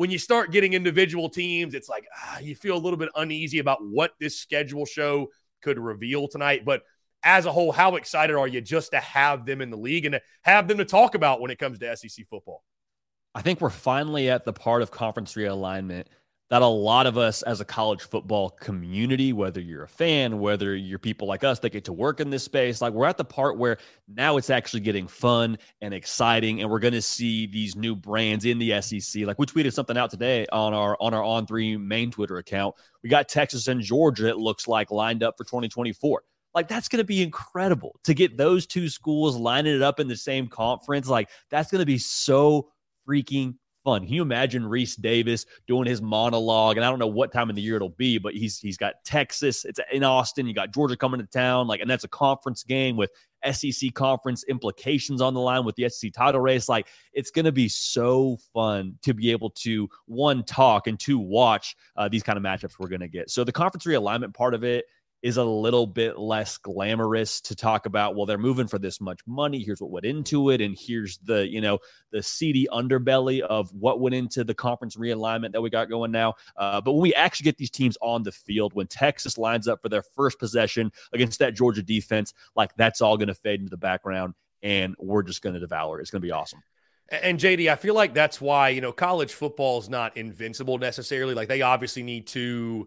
when 0.00 0.10
you 0.10 0.16
start 0.16 0.50
getting 0.50 0.72
individual 0.72 1.28
teams. 1.28 1.74
It's 1.74 1.90
like 1.90 2.08
ah, 2.16 2.38
you 2.38 2.56
feel 2.56 2.74
a 2.74 2.80
little 2.80 2.96
bit 2.96 3.10
uneasy 3.16 3.58
about 3.58 3.84
what 3.84 4.12
this 4.18 4.38
schedule 4.38 4.86
show 4.86 5.28
could 5.60 5.78
reveal 5.78 6.26
tonight, 6.26 6.64
but 6.64 6.84
as 7.22 7.44
a 7.44 7.52
whole, 7.52 7.70
how 7.70 7.96
excited 7.96 8.34
are 8.34 8.48
you 8.48 8.62
just 8.62 8.92
to 8.92 8.96
have 8.96 9.44
them 9.44 9.60
in 9.60 9.68
the 9.68 9.76
league 9.76 10.06
and 10.06 10.14
to 10.14 10.22
have 10.40 10.68
them 10.68 10.78
to 10.78 10.86
talk 10.86 11.14
about 11.14 11.42
when 11.42 11.50
it 11.50 11.58
comes 11.58 11.78
to 11.80 11.94
SEC 11.94 12.24
football? 12.30 12.64
I 13.34 13.42
think 13.42 13.60
we're 13.60 13.68
finally 13.68 14.30
at 14.30 14.46
the 14.46 14.54
part 14.54 14.80
of 14.80 14.90
conference 14.90 15.34
realignment 15.34 16.06
that 16.50 16.62
a 16.62 16.66
lot 16.66 17.06
of 17.06 17.16
us 17.16 17.42
as 17.42 17.60
a 17.60 17.64
college 17.64 18.02
football 18.02 18.50
community, 18.50 19.32
whether 19.32 19.60
you're 19.60 19.84
a 19.84 19.88
fan, 19.88 20.40
whether 20.40 20.74
you're 20.74 20.98
people 20.98 21.28
like 21.28 21.44
us 21.44 21.60
that 21.60 21.70
get 21.70 21.84
to 21.84 21.92
work 21.92 22.18
in 22.18 22.28
this 22.28 22.42
space, 22.42 22.80
like 22.80 22.92
we're 22.92 23.06
at 23.06 23.16
the 23.16 23.24
part 23.24 23.56
where 23.56 23.78
now 24.08 24.36
it's 24.36 24.50
actually 24.50 24.80
getting 24.80 25.06
fun 25.06 25.56
and 25.80 25.94
exciting, 25.94 26.60
and 26.60 26.68
we're 26.68 26.80
going 26.80 26.92
to 26.92 27.02
see 27.02 27.46
these 27.46 27.76
new 27.76 27.94
brands 27.94 28.44
in 28.44 28.58
the 28.58 28.80
SEC. 28.82 29.22
Like 29.24 29.38
we 29.38 29.46
tweeted 29.46 29.72
something 29.72 29.96
out 29.96 30.10
today 30.10 30.44
on 30.52 30.74
our 30.74 30.96
on 31.00 31.14
our 31.14 31.22
On3 31.22 31.80
main 31.80 32.10
Twitter 32.10 32.38
account. 32.38 32.74
We 33.04 33.08
got 33.08 33.28
Texas 33.28 33.68
and 33.68 33.80
Georgia. 33.80 34.28
It 34.28 34.36
looks 34.36 34.66
like 34.66 34.90
lined 34.90 35.22
up 35.22 35.36
for 35.38 35.44
2024 35.44 36.22
Like 36.52 36.66
that's 36.66 36.88
going 36.88 36.98
to 36.98 37.04
be 37.04 37.22
incredible 37.22 37.98
to 38.02 38.12
get 38.12 38.36
those 38.36 38.66
two 38.66 38.88
schools 38.88 39.36
lining 39.36 39.76
it 39.76 39.82
up 39.82 40.00
in 40.00 40.08
the 40.08 40.16
same 40.16 40.48
conference. 40.48 41.08
Like 41.08 41.30
that's 41.48 41.70
going 41.70 41.78
to 41.80 41.86
be 41.86 41.98
so 41.98 42.72
freaking 43.08 43.54
fun. 43.84 44.04
Can 44.04 44.12
you 44.12 44.22
imagine 44.22 44.62
Rece 44.62 45.00
Davis 45.00 45.46
doing 45.66 45.86
his 45.86 46.02
monologue? 46.02 46.76
And 46.76 46.84
I 46.84 46.90
don't 46.90 46.98
know 46.98 47.06
what 47.06 47.32
time 47.32 47.50
of 47.50 47.56
the 47.56 47.62
year 47.62 47.76
it'll 47.76 47.90
be, 47.90 48.18
but 48.18 48.34
he's 48.34 48.58
he's 48.58 48.76
got 48.76 48.94
Texas, 49.04 49.64
it's 49.64 49.80
in 49.92 50.04
Austin, 50.04 50.46
you 50.46 50.54
got 50.54 50.72
Georgia 50.72 50.96
coming 50.96 51.20
to 51.20 51.26
town, 51.26 51.66
like, 51.66 51.80
and 51.80 51.90
that's 51.90 52.04
a 52.04 52.08
conference 52.08 52.62
game 52.62 52.96
with 52.96 53.10
SEC 53.50 53.94
conference 53.94 54.44
implications 54.44 55.20
on 55.20 55.34
the 55.34 55.40
line 55.40 55.64
with 55.64 55.74
the 55.76 55.88
SEC 55.88 56.12
title 56.12 56.40
race. 56.40 56.68
Like, 56.68 56.88
it's 57.12 57.30
going 57.30 57.44
to 57.44 57.52
be 57.52 57.68
so 57.68 58.36
fun 58.52 58.98
to 59.02 59.14
be 59.14 59.30
able 59.30 59.50
to 59.50 59.88
one 60.06 60.44
talk 60.44 60.86
and 60.86 60.98
two 60.98 61.18
watch 61.18 61.76
uh, 61.96 62.08
these 62.08 62.22
kind 62.22 62.36
of 62.36 62.44
matchups 62.44 62.78
we're 62.78 62.88
going 62.88 63.00
to 63.00 63.08
get. 63.08 63.30
So 63.30 63.44
the 63.44 63.52
conference 63.52 63.84
realignment 63.84 64.34
part 64.34 64.54
of 64.54 64.64
it 64.64 64.84
is 65.22 65.36
a 65.36 65.44
little 65.44 65.86
bit 65.86 66.18
less 66.18 66.56
glamorous 66.58 67.40
to 67.40 67.54
talk 67.54 67.86
about 67.86 68.16
well 68.16 68.26
they're 68.26 68.38
moving 68.38 68.66
for 68.66 68.78
this 68.78 69.00
much 69.00 69.20
money 69.26 69.58
here's 69.60 69.80
what 69.80 69.90
went 69.90 70.06
into 70.06 70.50
it 70.50 70.60
and 70.60 70.76
here's 70.78 71.18
the 71.18 71.46
you 71.48 71.60
know 71.60 71.78
the 72.10 72.22
seedy 72.22 72.66
underbelly 72.72 73.40
of 73.40 73.72
what 73.72 74.00
went 74.00 74.14
into 74.14 74.44
the 74.44 74.54
conference 74.54 74.96
realignment 74.96 75.52
that 75.52 75.60
we 75.60 75.70
got 75.70 75.88
going 75.88 76.10
now 76.10 76.34
uh, 76.56 76.80
but 76.80 76.92
when 76.92 77.02
we 77.02 77.14
actually 77.14 77.44
get 77.44 77.56
these 77.56 77.70
teams 77.70 77.96
on 78.00 78.22
the 78.22 78.32
field 78.32 78.72
when 78.74 78.86
texas 78.86 79.36
lines 79.36 79.68
up 79.68 79.80
for 79.82 79.88
their 79.88 80.02
first 80.02 80.38
possession 80.38 80.90
against 81.12 81.38
that 81.38 81.54
georgia 81.54 81.82
defense 81.82 82.32
like 82.56 82.74
that's 82.76 83.00
all 83.00 83.16
going 83.16 83.28
to 83.28 83.34
fade 83.34 83.60
into 83.60 83.70
the 83.70 83.76
background 83.76 84.34
and 84.62 84.94
we're 84.98 85.22
just 85.22 85.42
going 85.42 85.54
to 85.54 85.60
devour 85.60 85.98
it. 85.98 86.02
it's 86.02 86.10
going 86.10 86.22
to 86.22 86.26
be 86.26 86.32
awesome 86.32 86.62
and 87.10 87.40
JD, 87.40 87.70
I 87.70 87.74
feel 87.74 87.94
like 87.94 88.14
that's 88.14 88.40
why, 88.40 88.68
you 88.68 88.80
know, 88.80 88.92
college 88.92 89.32
football 89.32 89.80
is 89.80 89.88
not 89.88 90.16
invincible 90.16 90.78
necessarily. 90.78 91.34
Like 91.34 91.48
they 91.48 91.60
obviously 91.60 92.04
need 92.04 92.28
to 92.28 92.86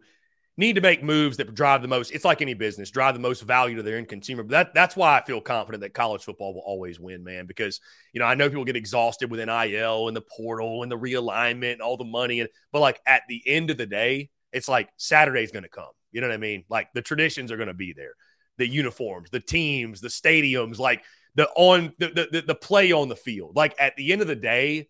need 0.57 0.75
to 0.75 0.81
make 0.81 1.03
moves 1.03 1.38
that 1.38 1.53
drive 1.55 1.81
the 1.81 1.88
most. 1.88 2.12
It's 2.12 2.25
like 2.25 2.41
any 2.41 2.53
business, 2.53 2.91
drive 2.91 3.15
the 3.15 3.19
most 3.19 3.41
value 3.41 3.75
to 3.77 3.83
their 3.83 3.98
end 3.98 4.07
consumer. 4.07 4.43
But 4.43 4.51
that, 4.51 4.74
that's 4.74 4.95
why 4.95 5.17
I 5.17 5.24
feel 5.24 5.41
confident 5.41 5.81
that 5.81 5.93
college 5.93 6.24
football 6.24 6.53
will 6.53 6.62
always 6.62 7.00
win, 7.00 7.24
man. 7.24 7.45
Because 7.45 7.79
you 8.13 8.19
know 8.19 8.25
I 8.25 8.36
know 8.36 8.50
people 8.50 8.65
get 8.65 8.75
exhausted 8.75 9.31
with 9.31 9.39
NIL 9.39 10.07
and 10.07 10.15
the 10.15 10.22
portal 10.22 10.83
and 10.83 10.91
the 10.91 10.98
realignment 10.98 11.74
and 11.74 11.81
all 11.81 11.98
the 11.98 12.03
money, 12.03 12.39
and 12.39 12.50
but 12.72 12.79
like 12.79 13.01
at 13.05 13.24
the 13.27 13.41
end 13.45 13.69
of 13.69 13.77
the 13.77 13.86
day, 13.86 14.29
it's 14.51 14.67
like 14.67 14.89
Saturday's 14.98 15.51
going 15.51 15.63
to 15.63 15.69
come. 15.69 15.91
You 16.12 16.22
know 16.22 16.27
what 16.27 16.36
I 16.36 16.38
mean? 16.38 16.63
Like 16.69 16.93
the 16.93 17.01
traditions 17.01 17.51
are 17.51 17.57
going 17.57 17.67
to 17.67 17.74
be 17.74 17.93
there, 17.93 18.13
the 18.57 18.67
uniforms, 18.67 19.31
the 19.31 19.39
teams, 19.39 20.01
the 20.01 20.10
stadiums, 20.10 20.77
like 20.77 21.03
the 21.36 21.50
on 21.55 21.93
the, 21.98 22.27
the 22.31 22.43
the 22.45 22.55
play 22.55 22.91
on 22.91 23.10
the 23.10 23.15
field. 23.15 23.55
Like 23.55 23.75
at 23.79 23.95
the 23.95 24.12
end 24.12 24.22
of 24.22 24.27
the 24.27 24.36
day, 24.36 24.89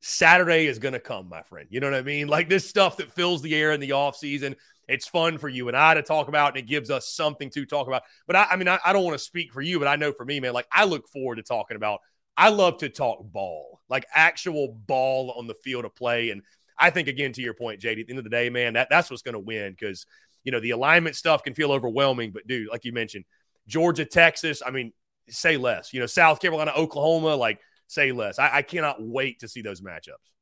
Saturday 0.00 0.66
is 0.66 0.78
going 0.78 0.92
to 0.92 1.00
come, 1.00 1.30
my 1.30 1.42
friend. 1.42 1.68
You 1.70 1.80
know 1.80 1.90
what 1.90 1.98
I 1.98 2.02
mean? 2.02 2.28
Like 2.28 2.50
this 2.50 2.68
stuff 2.68 2.98
that 2.98 3.12
fills 3.12 3.40
the 3.40 3.54
air 3.54 3.72
in 3.72 3.80
the 3.80 3.92
off 3.92 4.16
season 4.16 4.54
it's 4.88 5.06
fun 5.06 5.38
for 5.38 5.48
you 5.48 5.68
and 5.68 5.76
I 5.76 5.94
to 5.94 6.02
talk 6.02 6.28
about, 6.28 6.48
and 6.50 6.58
it 6.58 6.66
gives 6.66 6.90
us 6.90 7.08
something 7.08 7.50
to 7.50 7.66
talk 7.66 7.86
about. 7.86 8.02
But 8.26 8.36
I, 8.36 8.46
I 8.50 8.56
mean, 8.56 8.68
I, 8.68 8.78
I 8.84 8.92
don't 8.92 9.04
want 9.04 9.14
to 9.14 9.24
speak 9.24 9.52
for 9.52 9.60
you, 9.60 9.78
but 9.78 9.86
I 9.86 9.96
know 9.96 10.12
for 10.12 10.24
me, 10.24 10.40
man, 10.40 10.54
like 10.54 10.66
I 10.72 10.84
look 10.84 11.08
forward 11.08 11.36
to 11.36 11.42
talking 11.42 11.76
about. 11.76 12.00
I 12.36 12.50
love 12.50 12.78
to 12.78 12.88
talk 12.88 13.18
ball, 13.32 13.80
like 13.88 14.06
actual 14.14 14.68
ball 14.68 15.34
on 15.36 15.46
the 15.48 15.54
field 15.54 15.84
of 15.84 15.94
play. 15.94 16.30
And 16.30 16.42
I 16.78 16.90
think 16.90 17.08
again, 17.08 17.32
to 17.32 17.42
your 17.42 17.54
point, 17.54 17.80
JD, 17.80 18.00
at 18.00 18.06
the 18.06 18.10
end 18.10 18.18
of 18.18 18.24
the 18.24 18.30
day, 18.30 18.48
man, 18.48 18.74
that, 18.74 18.88
that's 18.88 19.10
what's 19.10 19.22
going 19.22 19.34
to 19.34 19.40
win 19.40 19.72
because 19.72 20.06
you 20.44 20.52
know 20.52 20.60
the 20.60 20.70
alignment 20.70 21.16
stuff 21.16 21.42
can 21.42 21.52
feel 21.52 21.72
overwhelming, 21.72 22.30
but 22.30 22.46
dude, 22.46 22.68
like 22.70 22.84
you 22.84 22.92
mentioned, 22.92 23.24
Georgia, 23.66 24.04
Texas, 24.04 24.62
I 24.64 24.70
mean, 24.70 24.92
say 25.28 25.56
less. 25.56 25.92
You 25.92 26.00
know, 26.00 26.06
South 26.06 26.40
Carolina, 26.40 26.72
Oklahoma, 26.76 27.34
like 27.34 27.60
say 27.88 28.12
less. 28.12 28.38
I, 28.38 28.58
I 28.58 28.62
cannot 28.62 28.96
wait 29.00 29.40
to 29.40 29.48
see 29.48 29.60
those 29.60 29.80
matchups. 29.80 30.32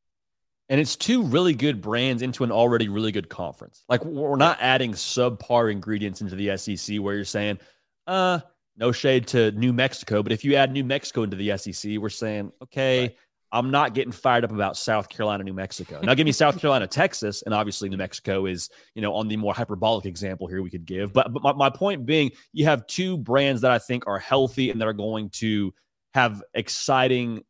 And 0.68 0.80
it's 0.80 0.96
two 0.96 1.22
really 1.22 1.54
good 1.54 1.80
brands 1.80 2.22
into 2.22 2.42
an 2.42 2.50
already 2.50 2.88
really 2.88 3.12
good 3.12 3.28
conference. 3.28 3.84
Like 3.88 4.04
we're 4.04 4.36
not 4.36 4.58
adding 4.60 4.92
subpar 4.92 5.70
ingredients 5.70 6.20
into 6.20 6.34
the 6.34 6.56
SEC 6.56 6.98
where 6.98 7.14
you're 7.14 7.24
saying, 7.24 7.60
uh, 8.06 8.40
no 8.76 8.92
shade 8.92 9.26
to 9.28 9.52
New 9.52 9.72
Mexico, 9.72 10.22
but 10.22 10.32
if 10.32 10.44
you 10.44 10.54
add 10.56 10.72
New 10.72 10.84
Mexico 10.84 11.22
into 11.22 11.36
the 11.36 11.56
SEC, 11.56 11.98
we're 11.98 12.08
saying, 12.08 12.52
okay, 12.62 13.00
right. 13.00 13.16
I'm 13.52 13.70
not 13.70 13.94
getting 13.94 14.12
fired 14.12 14.44
up 14.44 14.50
about 14.50 14.76
South 14.76 15.08
Carolina, 15.08 15.44
New 15.44 15.54
Mexico. 15.54 16.00
Now 16.02 16.14
give 16.14 16.26
me 16.26 16.32
South 16.32 16.60
Carolina, 16.60 16.86
Texas, 16.88 17.42
and 17.42 17.54
obviously 17.54 17.88
New 17.88 17.96
Mexico 17.96 18.46
is, 18.46 18.68
you 18.94 19.02
know, 19.02 19.14
on 19.14 19.28
the 19.28 19.36
more 19.36 19.54
hyperbolic 19.54 20.04
example 20.04 20.46
here 20.46 20.62
we 20.62 20.70
could 20.70 20.84
give. 20.84 21.12
But 21.12 21.32
but 21.32 21.42
my, 21.42 21.52
my 21.52 21.70
point 21.70 22.04
being, 22.04 22.32
you 22.52 22.64
have 22.66 22.86
two 22.86 23.16
brands 23.16 23.62
that 23.62 23.70
I 23.70 23.78
think 23.78 24.06
are 24.06 24.18
healthy 24.18 24.70
and 24.70 24.80
that 24.80 24.88
are 24.88 24.92
going 24.92 25.30
to 25.30 25.72
have 26.12 26.42
exciting 26.54 27.44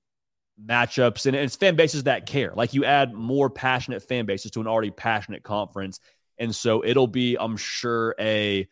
matchups 0.65 1.27
and 1.27 1.37
it's 1.37 1.57
fan 1.57 1.77
bases 1.77 2.05
that 2.05 2.27
care. 2.27 2.53
Like 2.55 2.75
you 2.75 2.85
add 2.85 3.13
more 3.13 3.51
passionate 3.51 4.03
fan 4.03 4.27
bases 4.27 4.51
to 4.53 4.61
an 4.61 4.67
already 4.67 4.91
passionate 4.91 5.43
conference. 5.43 6.01
And 6.39 6.55
so 6.55 6.85
it'll 6.85 7.07
be, 7.07 7.37
I'm 7.39 7.57
sure, 7.57 8.15
a 8.19 8.69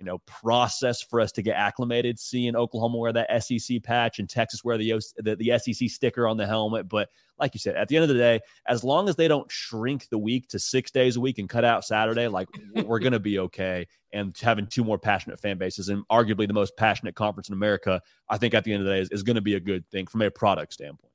you 0.00 0.06
know 0.06 0.18
process 0.26 1.00
for 1.00 1.20
us 1.20 1.32
to 1.32 1.42
get 1.42 1.56
acclimated 1.56 2.18
seeing 2.18 2.56
Oklahoma 2.56 2.98
wear 2.98 3.12
that 3.12 3.42
SEC 3.42 3.82
patch 3.82 4.18
and 4.18 4.28
Texas 4.28 4.64
wear 4.64 4.76
the, 4.76 5.00
the 5.18 5.36
the 5.36 5.58
SEC 5.58 5.88
sticker 5.88 6.26
on 6.26 6.36
the 6.36 6.46
helmet. 6.46 6.88
But 6.88 7.08
like 7.38 7.54
you 7.54 7.60
said, 7.60 7.76
at 7.76 7.88
the 7.88 7.96
end 7.96 8.02
of 8.02 8.08
the 8.08 8.14
day, 8.14 8.40
as 8.66 8.84
long 8.84 9.08
as 9.08 9.16
they 9.16 9.28
don't 9.28 9.50
shrink 9.50 10.08
the 10.08 10.18
week 10.18 10.48
to 10.48 10.58
six 10.58 10.90
days 10.90 11.16
a 11.16 11.20
week 11.20 11.38
and 11.38 11.48
cut 11.48 11.64
out 11.64 11.84
Saturday, 11.84 12.28
like 12.28 12.48
we're 12.84 12.98
gonna 12.98 13.20
be 13.20 13.38
okay. 13.40 13.86
And 14.12 14.36
having 14.38 14.66
two 14.66 14.84
more 14.84 14.98
passionate 14.98 15.40
fan 15.40 15.58
bases 15.58 15.88
and 15.88 16.06
arguably 16.08 16.46
the 16.46 16.54
most 16.54 16.76
passionate 16.76 17.14
conference 17.14 17.48
in 17.48 17.54
America, 17.54 18.02
I 18.28 18.38
think 18.38 18.54
at 18.54 18.64
the 18.64 18.72
end 18.72 18.82
of 18.82 18.86
the 18.86 18.94
day 18.94 19.00
is, 19.00 19.10
is 19.10 19.22
going 19.24 19.34
to 19.34 19.42
be 19.42 19.54
a 19.54 19.60
good 19.60 19.84
thing 19.90 20.06
from 20.06 20.22
a 20.22 20.30
product 20.30 20.72
standpoint. 20.72 21.13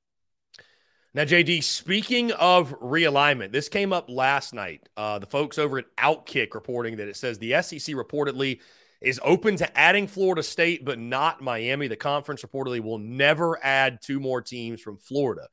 Now, 1.15 1.23
JD, 1.23 1.63
speaking 1.63 2.31
of 2.33 2.79
realignment, 2.79 3.51
this 3.51 3.67
came 3.67 3.91
up 3.91 4.09
last 4.09 4.53
night. 4.53 4.87
Uh, 4.95 5.17
the 5.17 5.25
folks 5.25 5.57
over 5.57 5.79
at 5.79 5.95
Outkick 5.97 6.53
reporting 6.53 6.97
that 6.97 7.07
it 7.07 7.15
says 7.15 7.39
the 7.39 7.61
SEC 7.63 7.95
reportedly 7.95 8.59
is 9.01 9.19
open 9.23 9.55
to 9.55 9.77
adding 9.77 10.05
Florida 10.05 10.43
State, 10.43 10.85
but 10.85 10.99
not 10.99 11.41
Miami. 11.41 11.87
The 11.87 11.95
conference 11.95 12.43
reportedly 12.43 12.79
will 12.79 12.99
never 12.99 13.63
add 13.63 13.99
two 14.03 14.19
more 14.19 14.41
teams 14.41 14.81
from 14.81 14.97
Florida. 14.97 15.47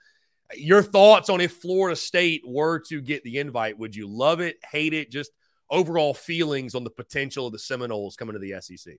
Your 0.55 0.83
thoughts 0.83 1.31
on 1.31 1.41
if 1.41 1.53
Florida 1.53 1.97
State 1.97 2.43
were 2.47 2.81
to 2.89 3.01
get 3.01 3.25
the 3.25 3.39
invite? 3.39 3.79
Would 3.79 3.97
you 3.97 4.09
love 4.09 4.41
it, 4.41 4.59
hate 4.71 4.93
it? 4.93 5.11
Just 5.11 5.31
overall 5.71 6.13
feelings 6.13 6.75
on 6.75 6.85
the 6.85 6.91
potential 6.91 7.47
of 7.47 7.53
the 7.53 7.59
Seminoles 7.59 8.17
coming 8.17 8.35
to 8.35 8.39
the 8.39 8.61
SEC? 8.61 8.97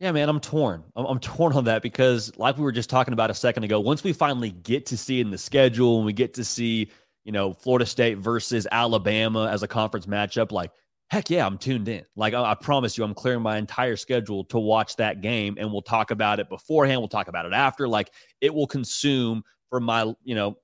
Yeah, 0.00 0.12
man, 0.12 0.30
I'm 0.30 0.40
torn. 0.40 0.82
I'm, 0.96 1.04
I'm, 1.04 1.20
torn 1.20 1.52
on 1.52 1.64
that 1.64 1.82
because, 1.82 2.36
like 2.38 2.56
we 2.56 2.62
were 2.62 2.72
just 2.72 2.88
talking 2.88 3.12
about 3.12 3.30
a 3.30 3.34
second 3.34 3.64
ago, 3.64 3.80
once 3.80 4.02
we 4.02 4.14
finally 4.14 4.50
get 4.50 4.86
to 4.86 4.96
see 4.96 5.20
in 5.20 5.30
the 5.30 5.36
schedule 5.36 5.98
and 5.98 6.06
we 6.06 6.14
get 6.14 6.32
to 6.34 6.44
see, 6.44 6.90
you 7.24 7.32
know, 7.32 7.52
Florida 7.52 7.84
State 7.84 8.16
versus 8.16 8.66
Alabama 8.72 9.48
as 9.48 9.62
a 9.62 9.68
conference 9.68 10.06
matchup, 10.06 10.52
like, 10.52 10.70
heck 11.10 11.28
yeah, 11.28 11.44
I'm 11.44 11.58
tuned 11.58 11.86
in. 11.86 12.02
Like, 12.16 12.32
I, 12.32 12.52
I 12.52 12.54
promise 12.54 12.96
you, 12.96 13.04
I'm 13.04 13.12
clearing 13.12 13.42
my 13.42 13.58
entire 13.58 13.96
schedule 13.96 14.44
to 14.46 14.58
watch 14.58 14.96
that 14.96 15.20
game 15.20 15.56
and 15.60 15.70
we'll 15.70 15.82
talk 15.82 16.10
about 16.10 16.40
it 16.40 16.48
beforehand. 16.48 17.02
We'll 17.02 17.08
talk 17.08 17.28
about 17.28 17.44
it 17.44 17.52
after. 17.52 17.86
Like, 17.86 18.10
it 18.40 18.54
will 18.54 18.66
consume 18.66 19.42
for 19.68 19.80
my, 19.80 20.14
you 20.24 20.34
know, 20.34 20.56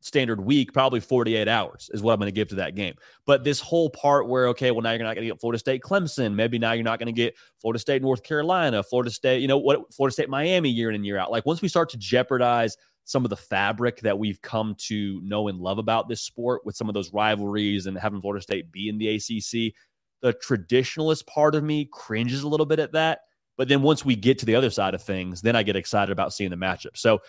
standard 0.00 0.40
week, 0.40 0.72
probably 0.72 1.00
48 1.00 1.46
hours 1.46 1.90
is 1.92 2.02
what 2.02 2.12
I'm 2.12 2.18
going 2.18 2.28
to 2.28 2.32
give 2.32 2.48
to 2.48 2.54
that 2.56 2.74
game. 2.74 2.94
But 3.26 3.44
this 3.44 3.60
whole 3.60 3.90
part 3.90 4.28
where, 4.28 4.48
okay, 4.48 4.70
well, 4.70 4.80
now 4.80 4.92
you're 4.92 5.04
not 5.04 5.14
going 5.14 5.26
to 5.26 5.32
get 5.32 5.40
Florida 5.40 5.58
State 5.58 5.82
Clemson. 5.82 6.34
Maybe 6.34 6.58
now 6.58 6.72
you're 6.72 6.84
not 6.84 6.98
going 6.98 7.06
to 7.06 7.12
get 7.12 7.36
Florida 7.58 7.78
State 7.78 8.02
North 8.02 8.22
Carolina, 8.22 8.82
Florida 8.82 9.10
State, 9.10 9.42
you 9.42 9.48
know, 9.48 9.58
what 9.58 9.92
Florida 9.92 10.12
State 10.12 10.28
Miami 10.28 10.70
year 10.70 10.88
in 10.88 10.94
and 10.94 11.04
year 11.04 11.18
out. 11.18 11.30
Like 11.30 11.46
once 11.46 11.62
we 11.62 11.68
start 11.68 11.90
to 11.90 11.98
jeopardize 11.98 12.76
some 13.04 13.24
of 13.24 13.30
the 13.30 13.36
fabric 13.36 14.00
that 14.00 14.18
we've 14.18 14.40
come 14.40 14.74
to 14.78 15.20
know 15.22 15.48
and 15.48 15.58
love 15.58 15.78
about 15.78 16.08
this 16.08 16.22
sport 16.22 16.62
with 16.64 16.76
some 16.76 16.88
of 16.88 16.94
those 16.94 17.12
rivalries 17.12 17.86
and 17.86 17.98
having 17.98 18.20
Florida 18.20 18.42
State 18.42 18.72
be 18.72 18.88
in 18.88 18.98
the 18.98 19.08
ACC, 19.16 19.74
the 20.22 20.32
traditionalist 20.34 21.26
part 21.26 21.54
of 21.54 21.64
me 21.64 21.88
cringes 21.90 22.42
a 22.42 22.48
little 22.48 22.66
bit 22.66 22.78
at 22.78 22.92
that. 22.92 23.20
But 23.56 23.68
then 23.68 23.82
once 23.82 24.04
we 24.04 24.16
get 24.16 24.38
to 24.38 24.46
the 24.46 24.54
other 24.54 24.70
side 24.70 24.94
of 24.94 25.02
things, 25.02 25.42
then 25.42 25.56
I 25.56 25.62
get 25.62 25.76
excited 25.76 26.12
about 26.12 26.32
seeing 26.32 26.50
the 26.50 26.56
matchup. 26.56 26.96
So 26.96 27.20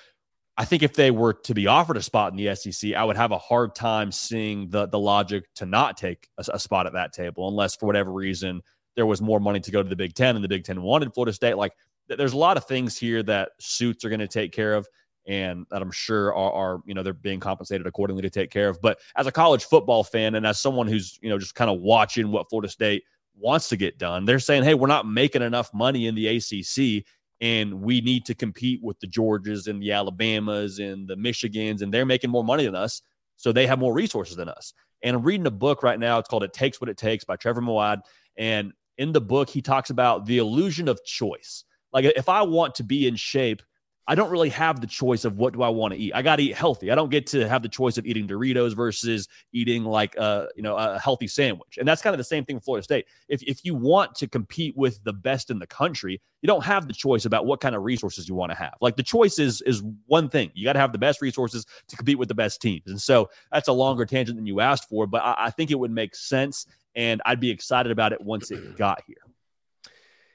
I 0.57 0.65
think 0.65 0.83
if 0.83 0.93
they 0.93 1.11
were 1.11 1.33
to 1.33 1.53
be 1.53 1.67
offered 1.67 1.97
a 1.97 2.01
spot 2.01 2.31
in 2.31 2.37
the 2.37 2.53
SEC, 2.55 2.93
I 2.93 3.03
would 3.03 3.15
have 3.15 3.31
a 3.31 3.37
hard 3.37 3.73
time 3.73 4.11
seeing 4.11 4.69
the 4.69 4.85
the 4.85 4.99
logic 4.99 5.45
to 5.55 5.65
not 5.65 5.97
take 5.97 6.27
a, 6.37 6.45
a, 6.53 6.59
spot 6.59 6.85
at 6.85 6.93
that 6.93 7.13
table, 7.13 7.47
unless 7.47 7.75
for 7.75 7.85
whatever 7.85 8.11
reason 8.11 8.61
there 8.95 9.05
was 9.05 9.21
more 9.21 9.39
money 9.39 9.59
to 9.61 9.71
go 9.71 9.81
to 9.81 9.87
the 9.87 9.95
Big 9.95 10.13
Ten 10.13 10.35
and 10.35 10.43
the 10.43 10.49
Big 10.49 10.65
Ten 10.65 10.81
wanted 10.81 11.13
Florida 11.13 11.33
State. 11.33 11.55
Like, 11.55 11.71
there's 12.07 12.33
a 12.33 12.37
lot 12.37 12.57
of 12.57 12.65
things 12.65 12.97
here 12.97 13.23
that 13.23 13.51
suits 13.59 14.03
are 14.03 14.09
going 14.09 14.19
to 14.19 14.27
take 14.27 14.51
care 14.51 14.73
of, 14.73 14.87
and 15.25 15.65
that 15.71 15.81
I'm 15.81 15.91
sure 15.91 16.35
are, 16.35 16.51
are 16.51 16.81
you 16.85 16.93
know 16.93 17.01
they're 17.01 17.13
being 17.13 17.39
compensated 17.39 17.87
accordingly 17.87 18.21
to 18.23 18.29
take 18.29 18.51
care 18.51 18.67
of. 18.67 18.81
But 18.81 18.99
as 19.15 19.27
a 19.27 19.31
college 19.31 19.63
football 19.63 20.03
fan 20.03 20.35
and 20.35 20.45
as 20.45 20.59
someone 20.59 20.87
who's 20.87 21.17
you 21.21 21.29
know 21.29 21.39
just 21.39 21.55
kind 21.55 21.71
of 21.71 21.79
watching 21.79 22.29
what 22.29 22.49
Florida 22.49 22.69
State 22.69 23.03
wants 23.37 23.69
to 23.69 23.77
get 23.77 23.97
done, 23.97 24.25
they're 24.25 24.39
saying, 24.39 24.63
hey, 24.63 24.73
we're 24.73 24.87
not 24.87 25.07
making 25.07 25.41
enough 25.41 25.73
money 25.73 26.07
in 26.07 26.15
the 26.15 26.27
ACC 26.27 27.05
and 27.41 27.81
we 27.81 27.99
need 28.01 28.25
to 28.25 28.35
compete 28.35 28.81
with 28.83 28.99
the 28.99 29.07
Georgias 29.07 29.67
and 29.67 29.81
the 29.81 29.91
Alabamas 29.91 30.79
and 30.79 31.07
the 31.07 31.15
Michigans, 31.15 31.81
and 31.81 31.93
they're 31.93 32.05
making 32.05 32.29
more 32.29 32.43
money 32.43 32.65
than 32.65 32.75
us, 32.75 33.01
so 33.35 33.51
they 33.51 33.67
have 33.67 33.79
more 33.79 33.93
resources 33.93 34.35
than 34.35 34.47
us. 34.47 34.73
And 35.03 35.15
I'm 35.15 35.23
reading 35.23 35.47
a 35.47 35.51
book 35.51 35.81
right 35.81 35.99
now. 35.99 36.19
It's 36.19 36.29
called 36.29 36.43
"It 36.43 36.53
Takes 36.53 36.79
What 36.79 36.89
It 36.89 36.97
Takes" 36.97 37.23
by 37.23 37.35
Trevor 37.35 37.61
Moawad, 37.61 38.01
and 38.37 38.71
in 38.97 39.11
the 39.11 39.21
book 39.21 39.49
he 39.49 39.61
talks 39.61 39.89
about 39.89 40.25
the 40.25 40.37
illusion 40.37 40.87
of 40.87 41.03
choice. 41.03 41.63
Like 41.91 42.05
if 42.05 42.29
I 42.29 42.43
want 42.43 42.75
to 42.75 42.83
be 42.83 43.07
in 43.07 43.15
shape 43.15 43.61
I 44.07 44.15
don't 44.15 44.31
really 44.31 44.49
have 44.49 44.81
the 44.81 44.87
choice 44.87 45.25
of 45.25 45.37
what 45.37 45.53
do 45.53 45.61
I 45.61 45.69
want 45.69 45.93
to 45.93 45.99
eat. 45.99 46.13
I 46.13 46.21
got 46.21 46.37
to 46.37 46.43
eat 46.43 46.55
healthy. 46.55 46.91
I 46.91 46.95
don't 46.95 47.09
get 47.09 47.27
to 47.27 47.47
have 47.47 47.61
the 47.61 47.69
choice 47.69 47.97
of 47.97 48.05
eating 48.05 48.27
Doritos 48.27 48.75
versus 48.75 49.27
eating 49.53 49.83
like 49.83 50.15
a 50.15 50.47
you 50.55 50.63
know 50.63 50.75
a 50.75 50.97
healthy 50.99 51.27
sandwich. 51.27 51.77
And 51.77 51.87
that's 51.87 52.01
kind 52.01 52.13
of 52.13 52.17
the 52.17 52.23
same 52.23 52.43
thing 52.43 52.55
with 52.55 52.65
Florida 52.65 52.83
State. 52.83 53.05
If 53.29 53.43
if 53.43 53.63
you 53.63 53.75
want 53.75 54.15
to 54.15 54.27
compete 54.27 54.75
with 54.75 55.03
the 55.03 55.13
best 55.13 55.49
in 55.49 55.59
the 55.59 55.67
country, 55.67 56.19
you 56.41 56.47
don't 56.47 56.63
have 56.63 56.87
the 56.87 56.93
choice 56.93 57.25
about 57.25 57.45
what 57.45 57.61
kind 57.61 57.75
of 57.75 57.83
resources 57.83 58.27
you 58.27 58.35
want 58.35 58.51
to 58.51 58.57
have. 58.57 58.73
Like 58.81 58.95
the 58.95 59.03
choice 59.03 59.39
is 59.39 59.61
is 59.61 59.83
one 60.07 60.29
thing. 60.29 60.51
You 60.55 60.65
got 60.65 60.73
to 60.73 60.79
have 60.79 60.91
the 60.91 60.97
best 60.97 61.21
resources 61.21 61.65
to 61.87 61.95
compete 61.95 62.17
with 62.17 62.27
the 62.27 62.35
best 62.35 62.61
teams. 62.61 62.83
And 62.87 63.01
so 63.01 63.29
that's 63.51 63.67
a 63.67 63.73
longer 63.73 64.05
tangent 64.05 64.37
than 64.37 64.45
you 64.45 64.59
asked 64.59 64.89
for, 64.89 65.05
but 65.05 65.21
I, 65.21 65.35
I 65.37 65.49
think 65.51 65.71
it 65.71 65.79
would 65.79 65.91
make 65.91 66.15
sense, 66.15 66.65
and 66.95 67.21
I'd 67.25 67.39
be 67.39 67.51
excited 67.51 67.91
about 67.91 68.13
it 68.13 68.21
once 68.21 68.51
it 68.51 68.77
got 68.77 69.03
here. 69.05 69.30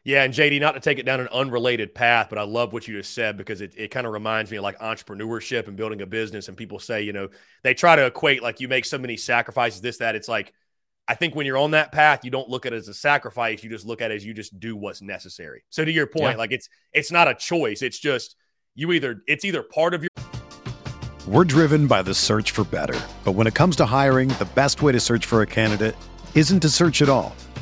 Yeah, 0.07 0.23
and 0.23 0.33
JD, 0.33 0.61
not 0.61 0.75
to 0.75 0.81
take 0.81 1.01
it 1.01 1.03
down 1.03 1.19
an 1.19 1.27
unrelated 1.33 1.93
path, 1.93 2.29
but 2.31 2.39
I 2.39 2.45
love 2.45 2.73
what 2.73 2.87
you 2.87 2.97
just 2.97 3.13
said 3.13 3.37
because 3.37 3.61
it, 3.61 3.75
it 3.77 3.91
kind 3.91 4.07
of 4.07 4.13
reminds 4.13 4.53
me 4.53 4.57
of 4.57 4.63
like 4.63 4.79
entrepreneurship 4.79 5.67
and 5.67 5.77
building 5.77 6.01
a 6.01 6.07
business. 6.07 6.47
And 6.47 6.57
people 6.57 6.79
say, 6.79 7.03
you 7.03 7.13
know, 7.13 7.29
they 7.65 7.75
try 7.75 7.97
to 7.97 8.07
equate 8.07 8.41
like 8.41 8.61
you 8.61 8.69
make 8.69 8.85
so 8.85 8.99
many 8.99 9.17
sacrifices, 9.17 9.81
this, 9.81 9.99
that. 9.99 10.15
It's 10.15 10.29
like, 10.29 10.53
I 11.09 11.17
think 11.17 11.35
when 11.35 11.45
you're 11.45 11.59
on 11.59 11.73
that 11.73 11.91
path, 11.91 12.25
you 12.25 12.31
don't 12.31 12.49
look 12.49 12.67
at 12.67 12.73
it 12.73 12.77
as 12.77 12.87
a 12.87 12.95
sacrifice. 12.95 13.65
You 13.65 13.69
just 13.69 13.85
look 13.85 14.01
at 14.01 14.13
it 14.13 14.15
as 14.15 14.25
you 14.25 14.33
just 14.33 14.61
do 14.61 14.77
what's 14.77 15.03
necessary. 15.03 15.65
So 15.71 15.85
to 15.85 15.91
your 15.91 16.07
point, 16.07 16.35
yeah. 16.35 16.37
like 16.37 16.53
it's 16.53 16.69
it's 16.93 17.11
not 17.11 17.27
a 17.27 17.35
choice. 17.35 17.83
It's 17.83 17.99
just 17.99 18.37
you 18.77 18.93
either 18.93 19.25
it's 19.27 19.45
either 19.45 19.65
part 19.65 19.93
of 19.93 20.05
your 20.05 20.11
We're 21.27 21.43
driven 21.43 21.89
by 21.89 22.03
the 22.03 22.15
search 22.15 22.53
for 22.53 22.63
better. 22.63 23.01
But 23.25 23.33
when 23.33 23.49
it 23.49 23.55
comes 23.55 23.75
to 23.77 23.87
hiring, 23.87 24.29
the 24.29 24.49
best 24.55 24.83
way 24.83 24.93
to 24.93 25.01
search 25.01 25.27
for 25.27 25.43
a 25.43 25.47
candidate 25.47 25.97
isn't 26.37 26.61
to 26.61 26.69
search 26.69 27.03
at 27.03 27.09
all. 27.09 27.35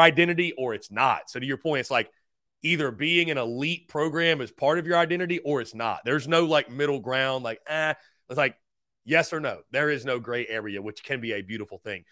identity 0.00 0.52
or 0.56 0.74
it's 0.74 0.90
not. 0.90 1.30
So 1.30 1.40
to 1.40 1.46
your 1.46 1.58
point, 1.58 1.80
it's 1.80 1.90
like 1.90 2.10
either 2.62 2.90
being 2.90 3.30
an 3.30 3.38
elite 3.38 3.88
program 3.88 4.40
is 4.40 4.50
part 4.50 4.78
of 4.78 4.86
your 4.86 4.96
identity 4.96 5.38
or 5.40 5.60
it's 5.60 5.74
not. 5.74 6.00
There's 6.04 6.26
no 6.26 6.44
like 6.44 6.70
middle 6.70 7.00
ground, 7.00 7.44
like, 7.44 7.60
ah, 7.68 7.94
it's 8.28 8.38
like 8.38 8.56
yes 9.04 9.32
or 9.32 9.40
no. 9.40 9.60
There 9.70 9.90
is 9.90 10.04
no 10.04 10.18
gray 10.18 10.46
area, 10.46 10.80
which 10.80 11.04
can 11.04 11.20
be 11.20 11.32
a 11.32 11.42
beautiful 11.42 11.78
thing. 11.78 12.04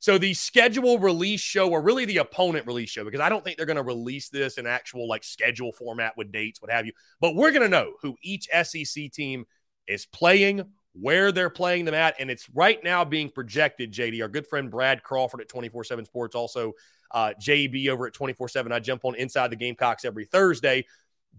So 0.00 0.16
the 0.16 0.32
schedule 0.32 0.98
release 0.98 1.42
show, 1.42 1.68
or 1.70 1.82
really 1.82 2.06
the 2.06 2.18
opponent 2.18 2.66
release 2.66 2.88
show, 2.88 3.04
because 3.04 3.20
I 3.20 3.28
don't 3.28 3.44
think 3.44 3.58
they're 3.58 3.66
going 3.66 3.76
to 3.76 3.82
release 3.82 4.30
this 4.30 4.56
in 4.56 4.66
actual 4.66 5.06
like 5.06 5.22
schedule 5.22 5.72
format 5.72 6.16
with 6.16 6.32
dates, 6.32 6.60
what 6.60 6.70
have 6.70 6.86
you. 6.86 6.92
But 7.20 7.34
we're 7.34 7.50
going 7.50 7.62
to 7.62 7.68
know 7.68 7.92
who 8.00 8.16
each 8.22 8.48
SEC 8.62 9.12
team 9.12 9.44
is 9.86 10.06
playing, 10.06 10.64
where 10.94 11.32
they're 11.32 11.50
playing 11.50 11.84
them 11.84 11.94
at, 11.94 12.16
and 12.18 12.30
it's 12.30 12.48
right 12.54 12.82
now 12.82 13.04
being 13.04 13.28
projected. 13.28 13.92
JD, 13.92 14.22
our 14.22 14.28
good 14.28 14.46
friend 14.46 14.70
Brad 14.70 15.02
Crawford 15.02 15.42
at 15.42 15.50
twenty 15.50 15.68
four 15.68 15.84
seven 15.84 16.06
Sports, 16.06 16.34
also 16.34 16.72
uh, 17.10 17.32
JB 17.40 17.88
over 17.88 18.06
at 18.06 18.12
24 18.12 18.48
7. 18.48 18.72
I 18.72 18.78
jump 18.78 19.04
on 19.04 19.14
Inside 19.14 19.50
the 19.50 19.56
Gamecocks 19.56 20.04
every 20.04 20.24
Thursday. 20.24 20.86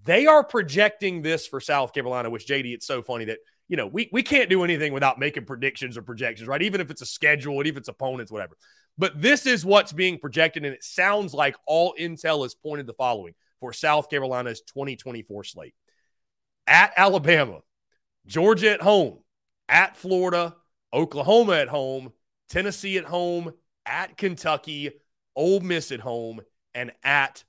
They 0.05 0.25
are 0.25 0.43
projecting 0.43 1.21
this 1.21 1.47
for 1.47 1.59
South 1.59 1.93
Carolina, 1.93 2.29
which 2.29 2.47
JD, 2.47 2.73
it's 2.73 2.87
so 2.87 3.01
funny 3.01 3.25
that, 3.25 3.39
you 3.67 3.77
know, 3.77 3.87
we, 3.87 4.09
we 4.11 4.23
can't 4.23 4.49
do 4.49 4.63
anything 4.63 4.93
without 4.93 5.19
making 5.19 5.45
predictions 5.45 5.97
or 5.97 6.01
projections, 6.01 6.47
right? 6.47 6.61
Even 6.61 6.81
if 6.81 6.89
it's 6.89 7.01
a 7.01 7.05
schedule, 7.05 7.57
and 7.59 7.67
even 7.67 7.77
if 7.77 7.81
it's 7.81 7.89
opponents, 7.89 8.31
whatever. 8.31 8.57
But 8.97 9.21
this 9.21 9.45
is 9.45 9.65
what's 9.65 9.93
being 9.93 10.17
projected, 10.17 10.65
and 10.65 10.73
it 10.73 10.83
sounds 10.83 11.33
like 11.33 11.55
all 11.65 11.93
intel 11.99 12.45
is 12.45 12.55
pointed 12.55 12.87
the 12.87 12.93
following 12.93 13.33
for 13.59 13.73
South 13.73 14.09
Carolina's 14.09 14.61
2024 14.61 15.43
slate 15.43 15.75
at 16.67 16.93
Alabama, 16.95 17.59
Georgia 18.25 18.71
at 18.71 18.81
home, 18.81 19.19
at 19.69 19.97
Florida, 19.97 20.55
Oklahoma 20.93 21.53
at 21.53 21.67
home, 21.67 22.11
Tennessee 22.49 22.97
at 22.97 23.05
home, 23.05 23.53
at 23.85 24.17
Kentucky, 24.17 24.91
Ole 25.35 25.59
Miss 25.59 25.91
at 25.91 25.99
home, 25.99 26.41
and 26.73 26.91
at 27.03 27.43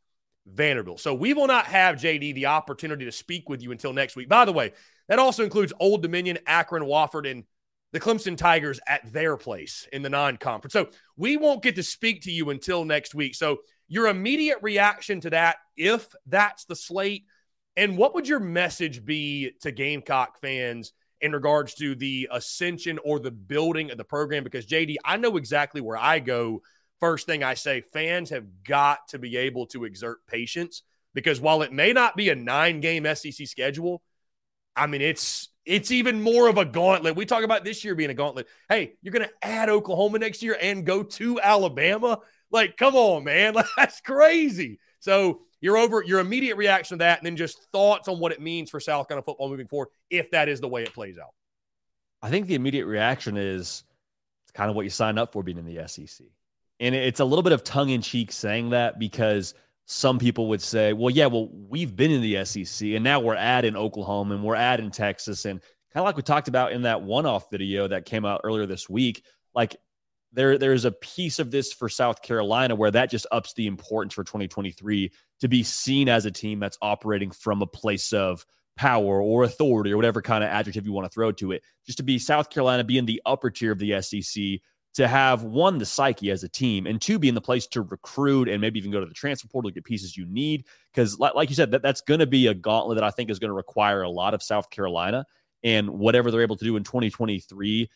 Vanderbilt. 0.46 1.00
So 1.00 1.14
we 1.14 1.34
will 1.34 1.46
not 1.46 1.66
have 1.66 1.96
JD 1.96 2.34
the 2.34 2.46
opportunity 2.46 3.04
to 3.04 3.12
speak 3.12 3.48
with 3.48 3.62
you 3.62 3.72
until 3.72 3.92
next 3.92 4.16
week. 4.16 4.28
By 4.28 4.44
the 4.44 4.52
way, 4.52 4.72
that 5.08 5.18
also 5.18 5.44
includes 5.44 5.72
Old 5.78 6.02
Dominion, 6.02 6.38
Akron, 6.46 6.84
Wofford, 6.84 7.30
and 7.30 7.44
the 7.92 8.00
Clemson 8.00 8.36
Tigers 8.36 8.80
at 8.88 9.12
their 9.12 9.36
place 9.36 9.86
in 9.92 10.02
the 10.02 10.10
non 10.10 10.36
conference. 10.36 10.72
So 10.72 10.88
we 11.16 11.36
won't 11.36 11.62
get 11.62 11.76
to 11.76 11.82
speak 11.82 12.22
to 12.22 12.32
you 12.32 12.50
until 12.50 12.84
next 12.84 13.14
week. 13.14 13.34
So 13.34 13.58
your 13.88 14.08
immediate 14.08 14.58
reaction 14.62 15.20
to 15.20 15.30
that, 15.30 15.56
if 15.76 16.14
that's 16.26 16.64
the 16.64 16.76
slate, 16.76 17.26
and 17.76 17.96
what 17.96 18.14
would 18.14 18.26
your 18.26 18.40
message 18.40 19.04
be 19.04 19.52
to 19.60 19.70
Gamecock 19.70 20.38
fans 20.40 20.92
in 21.20 21.32
regards 21.32 21.74
to 21.74 21.94
the 21.94 22.28
ascension 22.32 22.98
or 23.04 23.20
the 23.20 23.30
building 23.30 23.90
of 23.90 23.98
the 23.98 24.04
program? 24.04 24.44
Because 24.44 24.66
JD, 24.66 24.96
I 25.04 25.16
know 25.18 25.36
exactly 25.36 25.80
where 25.80 25.98
I 25.98 26.18
go 26.18 26.62
first 27.02 27.26
thing 27.26 27.42
I 27.42 27.54
say 27.54 27.80
fans 27.80 28.30
have 28.30 28.46
got 28.62 29.08
to 29.08 29.18
be 29.18 29.36
able 29.36 29.66
to 29.66 29.84
exert 29.84 30.24
patience 30.28 30.84
because 31.14 31.40
while 31.40 31.62
it 31.62 31.72
may 31.72 31.92
not 31.92 32.16
be 32.16 32.28
a 32.28 32.36
nine 32.36 32.80
game 32.80 33.04
SEC 33.12 33.48
schedule, 33.48 34.02
I 34.76 34.86
mean, 34.86 35.02
it's 35.02 35.48
it's 35.66 35.90
even 35.90 36.22
more 36.22 36.48
of 36.48 36.58
a 36.58 36.64
gauntlet. 36.64 37.16
We 37.16 37.26
talk 37.26 37.42
about 37.42 37.64
this 37.64 37.84
year 37.84 37.96
being 37.96 38.10
a 38.10 38.14
gauntlet. 38.14 38.46
Hey, 38.68 38.94
you're 39.02 39.12
going 39.12 39.26
to 39.26 39.46
add 39.46 39.68
Oklahoma 39.68 40.20
next 40.20 40.44
year 40.44 40.56
and 40.60 40.86
go 40.86 41.02
to 41.02 41.40
Alabama? 41.40 42.20
Like, 42.52 42.76
come 42.76 42.94
on, 42.94 43.24
man. 43.24 43.56
That's 43.76 44.00
crazy. 44.00 44.78
So, 45.00 45.40
you're 45.60 45.76
over 45.76 46.04
your 46.04 46.20
immediate 46.20 46.56
reaction 46.56 46.98
to 46.98 47.04
that, 47.04 47.18
and 47.18 47.26
then 47.26 47.36
just 47.36 47.70
thoughts 47.72 48.08
on 48.08 48.20
what 48.20 48.32
it 48.32 48.40
means 48.40 48.70
for 48.70 48.78
South 48.78 49.08
Carolina 49.08 49.24
football 49.24 49.48
moving 49.48 49.66
forward, 49.66 49.88
if 50.08 50.30
that 50.32 50.48
is 50.48 50.60
the 50.60 50.68
way 50.68 50.82
it 50.82 50.92
plays 50.92 51.18
out. 51.18 51.34
I 52.20 52.30
think 52.30 52.46
the 52.46 52.54
immediate 52.54 52.86
reaction 52.86 53.36
is 53.36 53.84
it's 54.44 54.52
kind 54.52 54.70
of 54.70 54.76
what 54.76 54.82
you 54.82 54.90
sign 54.90 55.18
up 55.18 55.32
for 55.32 55.42
being 55.42 55.58
in 55.58 55.64
the 55.64 55.86
SEC. 55.88 56.26
And 56.82 56.96
it's 56.96 57.20
a 57.20 57.24
little 57.24 57.44
bit 57.44 57.52
of 57.52 57.62
tongue 57.62 57.90
in 57.90 58.02
cheek 58.02 58.32
saying 58.32 58.70
that 58.70 58.98
because 58.98 59.54
some 59.86 60.18
people 60.18 60.48
would 60.48 60.60
say, 60.60 60.92
well, 60.92 61.10
yeah, 61.10 61.26
well, 61.26 61.48
we've 61.52 61.94
been 61.94 62.10
in 62.10 62.20
the 62.20 62.44
SEC 62.44 62.88
and 62.88 63.04
now 63.04 63.20
we're 63.20 63.36
at 63.36 63.64
in 63.64 63.76
Oklahoma 63.76 64.34
and 64.34 64.42
we're 64.42 64.56
at 64.56 64.80
in 64.80 64.90
Texas. 64.90 65.44
And 65.44 65.60
kind 65.60 66.02
of 66.02 66.04
like 66.06 66.16
we 66.16 66.24
talked 66.24 66.48
about 66.48 66.72
in 66.72 66.82
that 66.82 67.00
one 67.00 67.24
off 67.24 67.48
video 67.52 67.86
that 67.86 68.04
came 68.04 68.24
out 68.24 68.40
earlier 68.42 68.66
this 68.66 68.88
week, 68.88 69.24
like 69.54 69.76
there, 70.32 70.58
there's 70.58 70.84
a 70.84 70.90
piece 70.90 71.38
of 71.38 71.52
this 71.52 71.72
for 71.72 71.88
South 71.88 72.20
Carolina 72.20 72.74
where 72.74 72.90
that 72.90 73.10
just 73.12 73.26
ups 73.30 73.54
the 73.54 73.68
importance 73.68 74.14
for 74.14 74.24
2023 74.24 75.12
to 75.38 75.48
be 75.48 75.62
seen 75.62 76.08
as 76.08 76.24
a 76.24 76.32
team 76.32 76.58
that's 76.58 76.78
operating 76.82 77.30
from 77.30 77.62
a 77.62 77.66
place 77.66 78.12
of 78.12 78.44
power 78.76 79.22
or 79.22 79.44
authority 79.44 79.92
or 79.92 79.96
whatever 79.96 80.20
kind 80.20 80.42
of 80.42 80.50
adjective 80.50 80.84
you 80.84 80.92
want 80.92 81.04
to 81.04 81.14
throw 81.14 81.30
to 81.30 81.52
it. 81.52 81.62
Just 81.86 81.98
to 81.98 82.02
be 82.02 82.18
South 82.18 82.50
Carolina, 82.50 82.82
be 82.82 82.98
in 82.98 83.06
the 83.06 83.22
upper 83.24 83.50
tier 83.50 83.70
of 83.70 83.78
the 83.78 84.02
SEC 84.02 84.60
to 84.94 85.09
have 85.09 85.42
one, 85.42 85.78
the 85.78 85.87
psyche 85.87 86.31
as 86.31 86.44
a 86.44 86.48
team, 86.48 86.87
and 86.87 87.00
two, 87.00 87.18
be 87.18 87.28
in 87.28 87.35
the 87.35 87.40
place 87.40 87.66
to 87.68 87.83
recruit 87.83 88.48
and 88.48 88.61
maybe 88.61 88.78
even 88.78 88.90
go 88.90 89.00
to 89.00 89.07
the 89.07 89.14
transfer 89.14 89.48
portal 89.48 89.70
to 89.70 89.74
get 89.74 89.85
pieces 89.85 90.16
you 90.16 90.26
need. 90.26 90.64
Because, 90.92 91.18
like, 91.18 91.35
like 91.35 91.48
you 91.48 91.55
said, 91.55 91.70
that, 91.70 91.83
that's 91.83 92.02
going 92.02 92.20
to 92.20 92.26
be 92.26 92.46
a 92.48 92.55
gauntlet 92.55 92.96
that 92.96 93.05
I 93.05 93.11
think 93.11 93.31
is 93.31 93.38
going 93.38 93.48
to 93.48 93.55
require 93.55 94.02
a 94.02 94.11
lot 94.11 94.35
of 94.35 94.42
South 94.42 94.68
Carolina. 94.70 95.24
And 95.64 95.90
whatever 95.90 96.31
they're 96.31 96.42
able 96.42 96.57
to 96.57 96.64
do 96.64 96.76
in 96.76 96.83
2023 96.83 97.88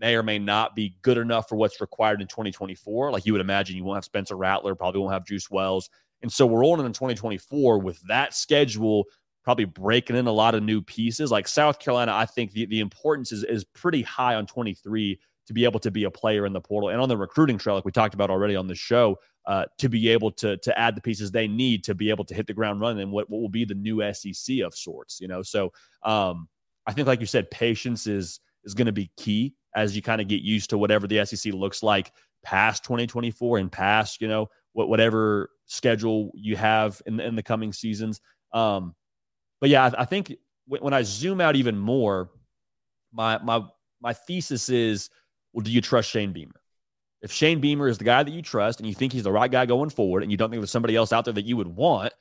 may 0.00 0.14
or 0.14 0.22
may 0.22 0.38
not 0.38 0.76
be 0.76 0.96
good 1.02 1.18
enough 1.18 1.48
for 1.48 1.56
what's 1.56 1.80
required 1.80 2.20
in 2.20 2.28
2024. 2.28 3.10
Like 3.10 3.24
you 3.26 3.32
would 3.32 3.40
imagine, 3.40 3.76
you 3.76 3.84
won't 3.84 3.96
have 3.96 4.04
Spencer 4.04 4.36
Rattler, 4.36 4.74
probably 4.74 5.00
won't 5.00 5.14
have 5.14 5.24
Juice 5.24 5.50
Wells. 5.50 5.88
And 6.22 6.32
so 6.32 6.46
we're 6.46 6.60
rolling 6.60 6.84
in 6.84 6.92
2024 6.92 7.78
with 7.78 8.00
that 8.08 8.34
schedule 8.34 9.06
probably 9.44 9.64
breaking 9.64 10.16
in 10.16 10.26
a 10.26 10.32
lot 10.32 10.54
of 10.54 10.62
new 10.62 10.82
pieces. 10.82 11.30
Like 11.30 11.48
South 11.48 11.78
Carolina, 11.78 12.12
I 12.14 12.26
think 12.26 12.52
the, 12.52 12.66
the 12.66 12.80
importance 12.80 13.32
is, 13.32 13.44
is 13.44 13.64
pretty 13.64 14.02
high 14.02 14.34
on 14.34 14.46
23 14.46 15.18
to 15.48 15.54
be 15.54 15.64
able 15.64 15.80
to 15.80 15.90
be 15.90 16.04
a 16.04 16.10
player 16.10 16.44
in 16.44 16.52
the 16.52 16.60
portal 16.60 16.90
and 16.90 17.00
on 17.00 17.08
the 17.08 17.16
recruiting 17.16 17.56
trail, 17.56 17.74
like 17.74 17.84
we 17.86 17.90
talked 17.90 18.12
about 18.12 18.28
already 18.28 18.54
on 18.54 18.66
the 18.66 18.74
show, 18.74 19.18
uh, 19.46 19.64
to 19.78 19.88
be 19.88 20.08
able 20.10 20.30
to 20.30 20.58
to 20.58 20.78
add 20.78 20.94
the 20.94 21.00
pieces 21.00 21.30
they 21.30 21.48
need 21.48 21.82
to 21.82 21.94
be 21.94 22.10
able 22.10 22.24
to 22.24 22.34
hit 22.34 22.46
the 22.46 22.52
ground 22.52 22.80
running 22.80 23.02
and 23.02 23.10
what, 23.10 23.28
what 23.30 23.40
will 23.40 23.48
be 23.48 23.64
the 23.64 23.74
new 23.74 24.02
SEC 24.12 24.58
of 24.60 24.74
sorts, 24.74 25.20
you 25.20 25.26
know. 25.26 25.42
So 25.42 25.72
um, 26.02 26.48
I 26.86 26.92
think, 26.92 27.08
like 27.08 27.20
you 27.20 27.26
said, 27.26 27.50
patience 27.50 28.06
is 28.06 28.40
is 28.64 28.74
going 28.74 28.86
to 28.86 28.92
be 28.92 29.10
key 29.16 29.54
as 29.74 29.96
you 29.96 30.02
kind 30.02 30.20
of 30.20 30.28
get 30.28 30.42
used 30.42 30.68
to 30.70 30.78
whatever 30.78 31.06
the 31.06 31.24
SEC 31.24 31.54
looks 31.54 31.82
like 31.82 32.12
past 32.44 32.84
2024 32.84 33.56
and 33.56 33.72
past, 33.72 34.20
you 34.20 34.28
know, 34.28 34.50
what 34.74 34.90
whatever 34.90 35.48
schedule 35.64 36.30
you 36.34 36.56
have 36.56 37.00
in, 37.06 37.18
in 37.20 37.34
the 37.34 37.42
coming 37.42 37.72
seasons. 37.72 38.20
Um, 38.52 38.94
but 39.62 39.70
yeah, 39.70 39.86
I, 39.86 40.02
I 40.02 40.04
think 40.04 40.34
when 40.66 40.92
I 40.92 41.02
zoom 41.02 41.40
out 41.40 41.56
even 41.56 41.78
more, 41.78 42.28
my 43.12 43.38
my 43.38 43.62
my 44.00 44.12
thesis 44.12 44.68
is, 44.68 45.10
well, 45.58 45.64
do 45.64 45.72
you 45.72 45.80
trust 45.80 46.08
Shane 46.08 46.32
Beamer? 46.32 46.54
If 47.20 47.32
Shane 47.32 47.60
Beamer 47.60 47.88
is 47.88 47.98
the 47.98 48.04
guy 48.04 48.22
that 48.22 48.30
you 48.30 48.42
trust 48.42 48.78
and 48.78 48.88
you 48.88 48.94
think 48.94 49.12
he's 49.12 49.24
the 49.24 49.32
right 49.32 49.50
guy 49.50 49.66
going 49.66 49.90
forward, 49.90 50.22
and 50.22 50.30
you 50.30 50.38
don't 50.38 50.50
think 50.50 50.60
there's 50.60 50.70
somebody 50.70 50.94
else 50.94 51.12
out 51.12 51.24
there 51.24 51.34
that 51.34 51.46
you 51.46 51.56
would 51.56 51.66
want, 51.66 52.12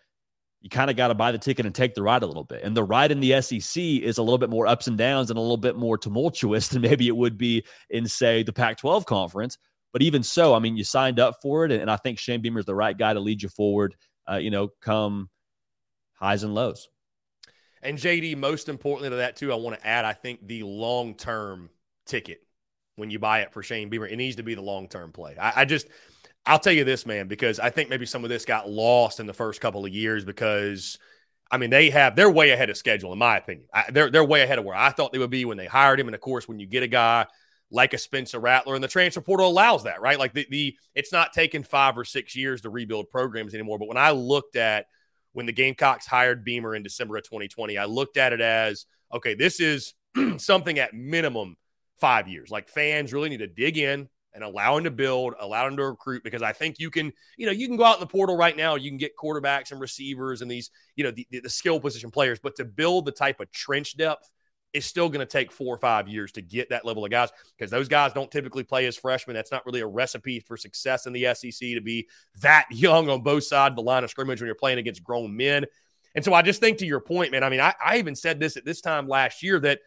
you 0.62 0.72
kind 0.72 0.90
of 0.90 0.98
got 0.98 1.10
to 1.10 1.14
buy 1.14 1.32
the 1.32 1.38
ticket 1.38 1.68
and 1.68 1.76
take 1.76 1.94
the 1.94 2.02
ride 2.02 2.24
a 2.24 2.26
little 2.26 2.46
bit. 2.46 2.64
And 2.64 2.76
the 2.76 2.84
ride 2.84 3.12
in 3.12 3.20
the 3.20 3.40
SEC 3.40 3.84
is 3.84 4.18
a 4.18 4.24
little 4.24 4.40
bit 4.40 4.50
more 4.50 4.66
ups 4.66 4.88
and 4.88 4.98
downs 4.98 5.30
and 5.30 5.38
a 5.38 5.42
little 5.42 5.56
bit 5.56 5.76
more 5.76 6.00
tumultuous 6.00 6.68
than 6.70 6.82
maybe 6.82 7.08
it 7.08 7.16
would 7.16 7.38
be 7.38 7.64
in, 7.92 8.08
say, 8.08 8.42
the 8.42 8.52
Pac 8.52 8.80
12 8.80 9.06
conference. 9.06 9.60
But 9.94 10.02
even 10.02 10.24
so, 10.24 10.56
I 10.56 10.60
mean, 10.60 10.76
you 10.76 10.84
signed 10.84 11.20
up 11.20 11.36
for 11.40 11.64
it. 11.64 11.72
And 11.72 11.92
I 11.92 11.98
think 11.98 12.18
Shane 12.18 12.42
Beamer 12.42 12.62
is 12.62 12.66
the 12.66 12.74
right 12.74 12.98
guy 12.98 13.14
to 13.14 13.20
lead 13.20 13.44
you 13.44 13.50
forward, 13.50 13.96
uh, 14.28 14.38
you 14.38 14.50
know, 14.50 14.70
come 14.82 15.30
highs 16.16 16.42
and 16.42 16.56
lows. 16.56 16.90
And 17.84 18.00
JD, 18.00 18.36
most 18.38 18.68
importantly 18.68 19.12
to 19.12 19.18
that 19.18 19.36
too, 19.36 19.54
I 19.54 19.58
want 19.58 19.80
to 19.80 19.86
add, 19.86 20.06
I 20.06 20.14
think 20.14 20.48
the 20.48 20.64
long 20.64 21.14
term 21.14 21.70
ticket 22.08 22.42
when 22.98 23.10
you 23.10 23.20
buy 23.20 23.42
it 23.42 23.54
for 23.54 23.64
Shane 23.64 23.90
Beamer, 23.90 24.08
it 24.08 24.18
needs 24.18 24.36
to 24.36 24.44
be 24.44 24.56
the 24.56 24.62
long 24.62 24.90
term 24.90 25.14
play. 25.14 25.38
I, 25.40 25.62
I, 25.62 25.66
just, 25.66 25.88
I'll 26.46 26.60
tell 26.60 26.74
you 26.74 26.84
this, 26.84 27.06
man, 27.06 27.28
because 27.28 27.60
I 27.60 27.70
think 27.70 27.90
maybe 27.90 28.06
some 28.06 28.24
of 28.24 28.30
this 28.30 28.44
got 28.44 28.70
lost 28.70 29.20
in 29.22 29.28
the 29.28 29.34
first 29.34 29.62
couple 29.62 29.86
of 29.86 29.94
years 29.94 30.26
because. 30.26 30.98
I 31.50 31.56
mean, 31.56 31.70
they 31.70 31.92
have 31.92 32.18
they're 32.18 32.30
way 32.30 32.50
ahead 32.50 32.70
of 32.70 32.76
schedule, 32.76 33.14
in 33.14 33.20
my 33.20 33.38
opinion. 33.38 33.68
I, 33.74 33.86
they're 33.90 34.12
they're 34.12 34.22
way 34.22 34.42
ahead 34.42 34.60
of 34.60 34.66
where 34.66 34.76
I 34.76 34.90
thought 34.90 35.14
they 35.14 35.18
would 35.18 35.30
be 35.30 35.46
when 35.46 35.56
they 35.56 35.66
hired 35.66 35.98
him. 35.98 36.10
And 36.10 36.14
of 36.14 36.20
course, 36.20 36.46
when 36.46 36.60
you 36.60 36.68
get 36.68 36.84
a 36.84 36.88
guy 36.88 37.26
like 37.70 37.94
a 37.94 37.98
Spencer 37.98 38.40
Rattler, 38.40 38.76
and 38.76 38.84
the 38.84 38.88
transfer 38.88 39.22
portal 39.22 39.48
allows 39.48 39.84
that, 39.84 40.02
right? 40.02 40.20
Like 40.20 40.34
the, 40.34 40.46
the 40.50 40.76
it's 40.96 41.12
not 41.12 41.34
taking 41.34 41.64
five 41.64 41.98
or 41.98 42.04
six 42.04 42.36
years 42.36 42.62
to 42.62 42.70
rebuild 42.70 43.10
programs 43.10 43.54
anymore. 43.54 43.80
But 43.80 43.88
when 43.88 43.98
I 43.98 44.12
looked 44.12 44.56
at 44.56 44.88
when 45.34 45.46
the 45.46 45.54
Gamecocks 45.54 46.06
hired 46.06 46.44
Beamer 46.44 46.76
in 46.76 46.84
December 46.84 47.18
of 47.18 47.24
2020, 47.24 47.78
I 47.78 47.86
looked 47.86 48.18
at 48.18 48.34
it 48.34 48.42
as 48.42 48.86
okay, 49.14 49.34
this 49.34 49.60
is 49.60 49.94
something 50.38 50.80
at 50.80 50.94
minimum 50.94 51.58
five 52.00 52.28
years. 52.28 52.50
Like 52.50 52.70
fans 52.70 53.14
really 53.14 53.30
need 53.30 53.40
to 53.40 53.48
dig 53.48 53.78
in 53.78 54.08
and 54.34 54.44
allow 54.44 54.78
him 54.78 54.84
to 54.84 54.92
build, 54.92 55.34
allow 55.40 55.68
him 55.68 55.78
to 55.78 55.86
recruit 55.86 56.24
because 56.24 56.44
I 56.44 56.54
think 56.54 56.80
you 56.80 56.92
can, 56.92 57.12
you 57.38 57.46
know, 57.46 57.52
you 57.52 57.68
can 57.68 57.78
go 57.78 57.84
out 57.84 57.96
in 57.96 58.02
the 58.02 58.08
portal 58.08 58.38
right 58.38 58.56
now, 58.56 58.76
you 58.76 58.92
can 58.92 58.98
get 58.98 59.18
quarterbacks 59.18 59.72
and 59.72 59.82
receivers 59.82 60.42
and 60.42 60.50
these, 60.52 60.70
you 60.96 61.04
know, 61.04 61.12
the, 61.12 61.28
the 61.32 61.50
skill 61.50 61.80
position 61.80 62.12
players, 62.12 62.40
but 62.40 62.56
to 62.58 62.66
build 62.66 63.06
the 63.06 63.12
type 63.12 63.40
of 63.40 63.52
trench 63.52 63.98
depth 63.98 64.30
it's 64.74 64.86
still 64.86 65.10
going 65.10 65.26
to 65.26 65.26
take 65.26 65.52
four 65.52 65.74
or 65.74 65.78
five 65.78 66.08
years 66.08 66.32
to 66.34 66.42
get 66.42 66.70
that 66.70 66.86
level 66.86 67.04
of 67.04 67.12
guys 67.12 67.30
because 67.58 67.72
those 67.72 67.88
guys 67.88 68.14
don't 68.14 68.30
typically 68.30 68.64
play 68.64 68.86
as 68.86 68.98
freshmen. 68.98 69.36
That's 69.36 69.52
not 69.52 69.66
really 69.66 69.80
a 69.80 69.88
recipe 69.88 70.40
for 70.40 70.58
success 70.58 71.06
in 71.06 71.14
the 71.14 71.34
SEC 71.34 71.60
to 71.60 71.82
be 71.82 72.08
that 72.42 72.68
young 72.72 73.10
on 73.10 73.22
both 73.22 73.44
sides 73.44 73.74
of 73.74 73.76
the 73.78 73.82
line 73.82 74.04
of 74.04 74.10
scrimmage 74.10 74.40
when 74.40 74.46
you're 74.46 74.56
playing 74.56 74.78
against 74.78 75.04
grown 75.04 75.36
men. 75.36 75.66
And 76.16 76.24
so 76.24 76.34
I 76.34 76.42
just 76.42 76.60
think 76.60 76.80
to 76.80 76.86
your 76.86 77.00
point, 77.00 77.32
man, 77.32 77.44
I 77.44 77.50
mean, 77.50 77.60
I, 77.60 77.74
I 77.84 77.98
even 77.98 78.16
said 78.16 78.40
this 78.40 78.58
at 78.58 78.66
this 78.66 78.82
time 78.82 79.08
last 79.08 79.44
year 79.44 79.60
that 79.62 79.80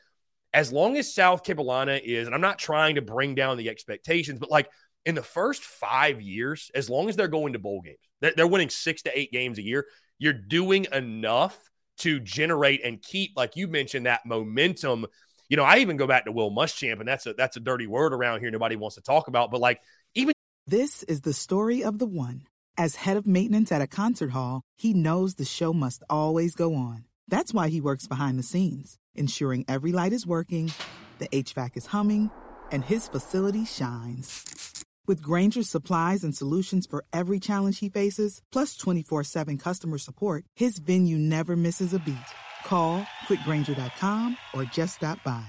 as 0.52 0.72
long 0.72 0.96
as 0.96 1.14
South 1.14 1.44
Carolina 1.44 2.00
is, 2.02 2.26
and 2.26 2.34
I'm 2.34 2.40
not 2.40 2.58
trying 2.58 2.96
to 2.96 3.02
bring 3.02 3.34
down 3.34 3.56
the 3.56 3.68
expectations, 3.68 4.38
but 4.38 4.50
like 4.50 4.68
in 5.04 5.14
the 5.14 5.22
first 5.22 5.62
five 5.62 6.20
years, 6.20 6.70
as 6.74 6.90
long 6.90 7.08
as 7.08 7.16
they're 7.16 7.28
going 7.28 7.52
to 7.52 7.58
bowl 7.58 7.80
games, 7.82 7.98
they're, 8.20 8.32
they're 8.36 8.46
winning 8.46 8.70
six 8.70 9.02
to 9.02 9.18
eight 9.18 9.32
games 9.32 9.58
a 9.58 9.62
year, 9.62 9.86
you're 10.18 10.32
doing 10.32 10.86
enough 10.92 11.58
to 11.98 12.20
generate 12.20 12.84
and 12.84 13.00
keep, 13.02 13.32
like 13.36 13.56
you 13.56 13.68
mentioned, 13.68 14.06
that 14.06 14.24
momentum. 14.26 15.06
You 15.48 15.56
know, 15.56 15.64
I 15.64 15.78
even 15.78 15.96
go 15.96 16.06
back 16.06 16.24
to 16.24 16.32
Will 16.32 16.50
Muschamp, 16.50 17.00
and 17.00 17.08
that's 17.08 17.26
a 17.26 17.34
that's 17.34 17.56
a 17.56 17.60
dirty 17.60 17.86
word 17.86 18.12
around 18.12 18.40
here. 18.40 18.50
Nobody 18.50 18.76
wants 18.76 18.96
to 18.96 19.02
talk 19.02 19.28
about, 19.28 19.50
but 19.50 19.60
like 19.60 19.80
even 20.14 20.32
this 20.66 21.02
is 21.04 21.22
the 21.22 21.32
story 21.32 21.82
of 21.82 21.98
the 21.98 22.06
one. 22.06 22.42
As 22.78 22.94
head 22.94 23.16
of 23.16 23.26
maintenance 23.26 23.72
at 23.72 23.82
a 23.82 23.86
concert 23.86 24.30
hall, 24.30 24.62
he 24.76 24.94
knows 24.94 25.34
the 25.34 25.44
show 25.44 25.72
must 25.72 26.02
always 26.08 26.54
go 26.54 26.74
on. 26.74 27.04
That's 27.28 27.52
why 27.52 27.68
he 27.68 27.80
works 27.80 28.06
behind 28.06 28.38
the 28.38 28.42
scenes, 28.42 28.96
ensuring 29.14 29.64
every 29.68 29.92
light 29.92 30.12
is 30.12 30.26
working, 30.26 30.72
the 31.18 31.28
HVAC 31.28 31.76
is 31.76 31.86
humming, 31.86 32.30
and 32.70 32.84
his 32.84 33.08
facility 33.08 33.64
shines. 33.64 34.84
With 35.06 35.22
Grainger's 35.22 35.68
supplies 35.68 36.22
and 36.22 36.36
solutions 36.36 36.86
for 36.86 37.04
every 37.12 37.40
challenge 37.40 37.80
he 37.80 37.88
faces, 37.88 38.40
plus 38.52 38.76
24 38.76 39.24
7 39.24 39.58
customer 39.58 39.98
support, 39.98 40.44
his 40.54 40.78
venue 40.78 41.18
never 41.18 41.56
misses 41.56 41.94
a 41.94 41.98
beat. 41.98 42.30
Call 42.64 43.06
click 43.26 43.40
grainger.com 43.44 44.36
or 44.54 44.64
just 44.64 44.96
stop 44.96 45.22
by. 45.24 45.46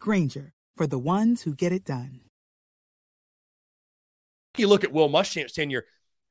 Grainger, 0.00 0.52
for 0.76 0.86
the 0.86 0.98
ones 0.98 1.42
who 1.42 1.54
get 1.54 1.72
it 1.72 1.84
done. 1.84 2.20
You 4.56 4.68
look 4.68 4.84
at 4.84 4.92
Will 4.92 5.08
Muschamp's 5.08 5.52
tenure, 5.52 5.84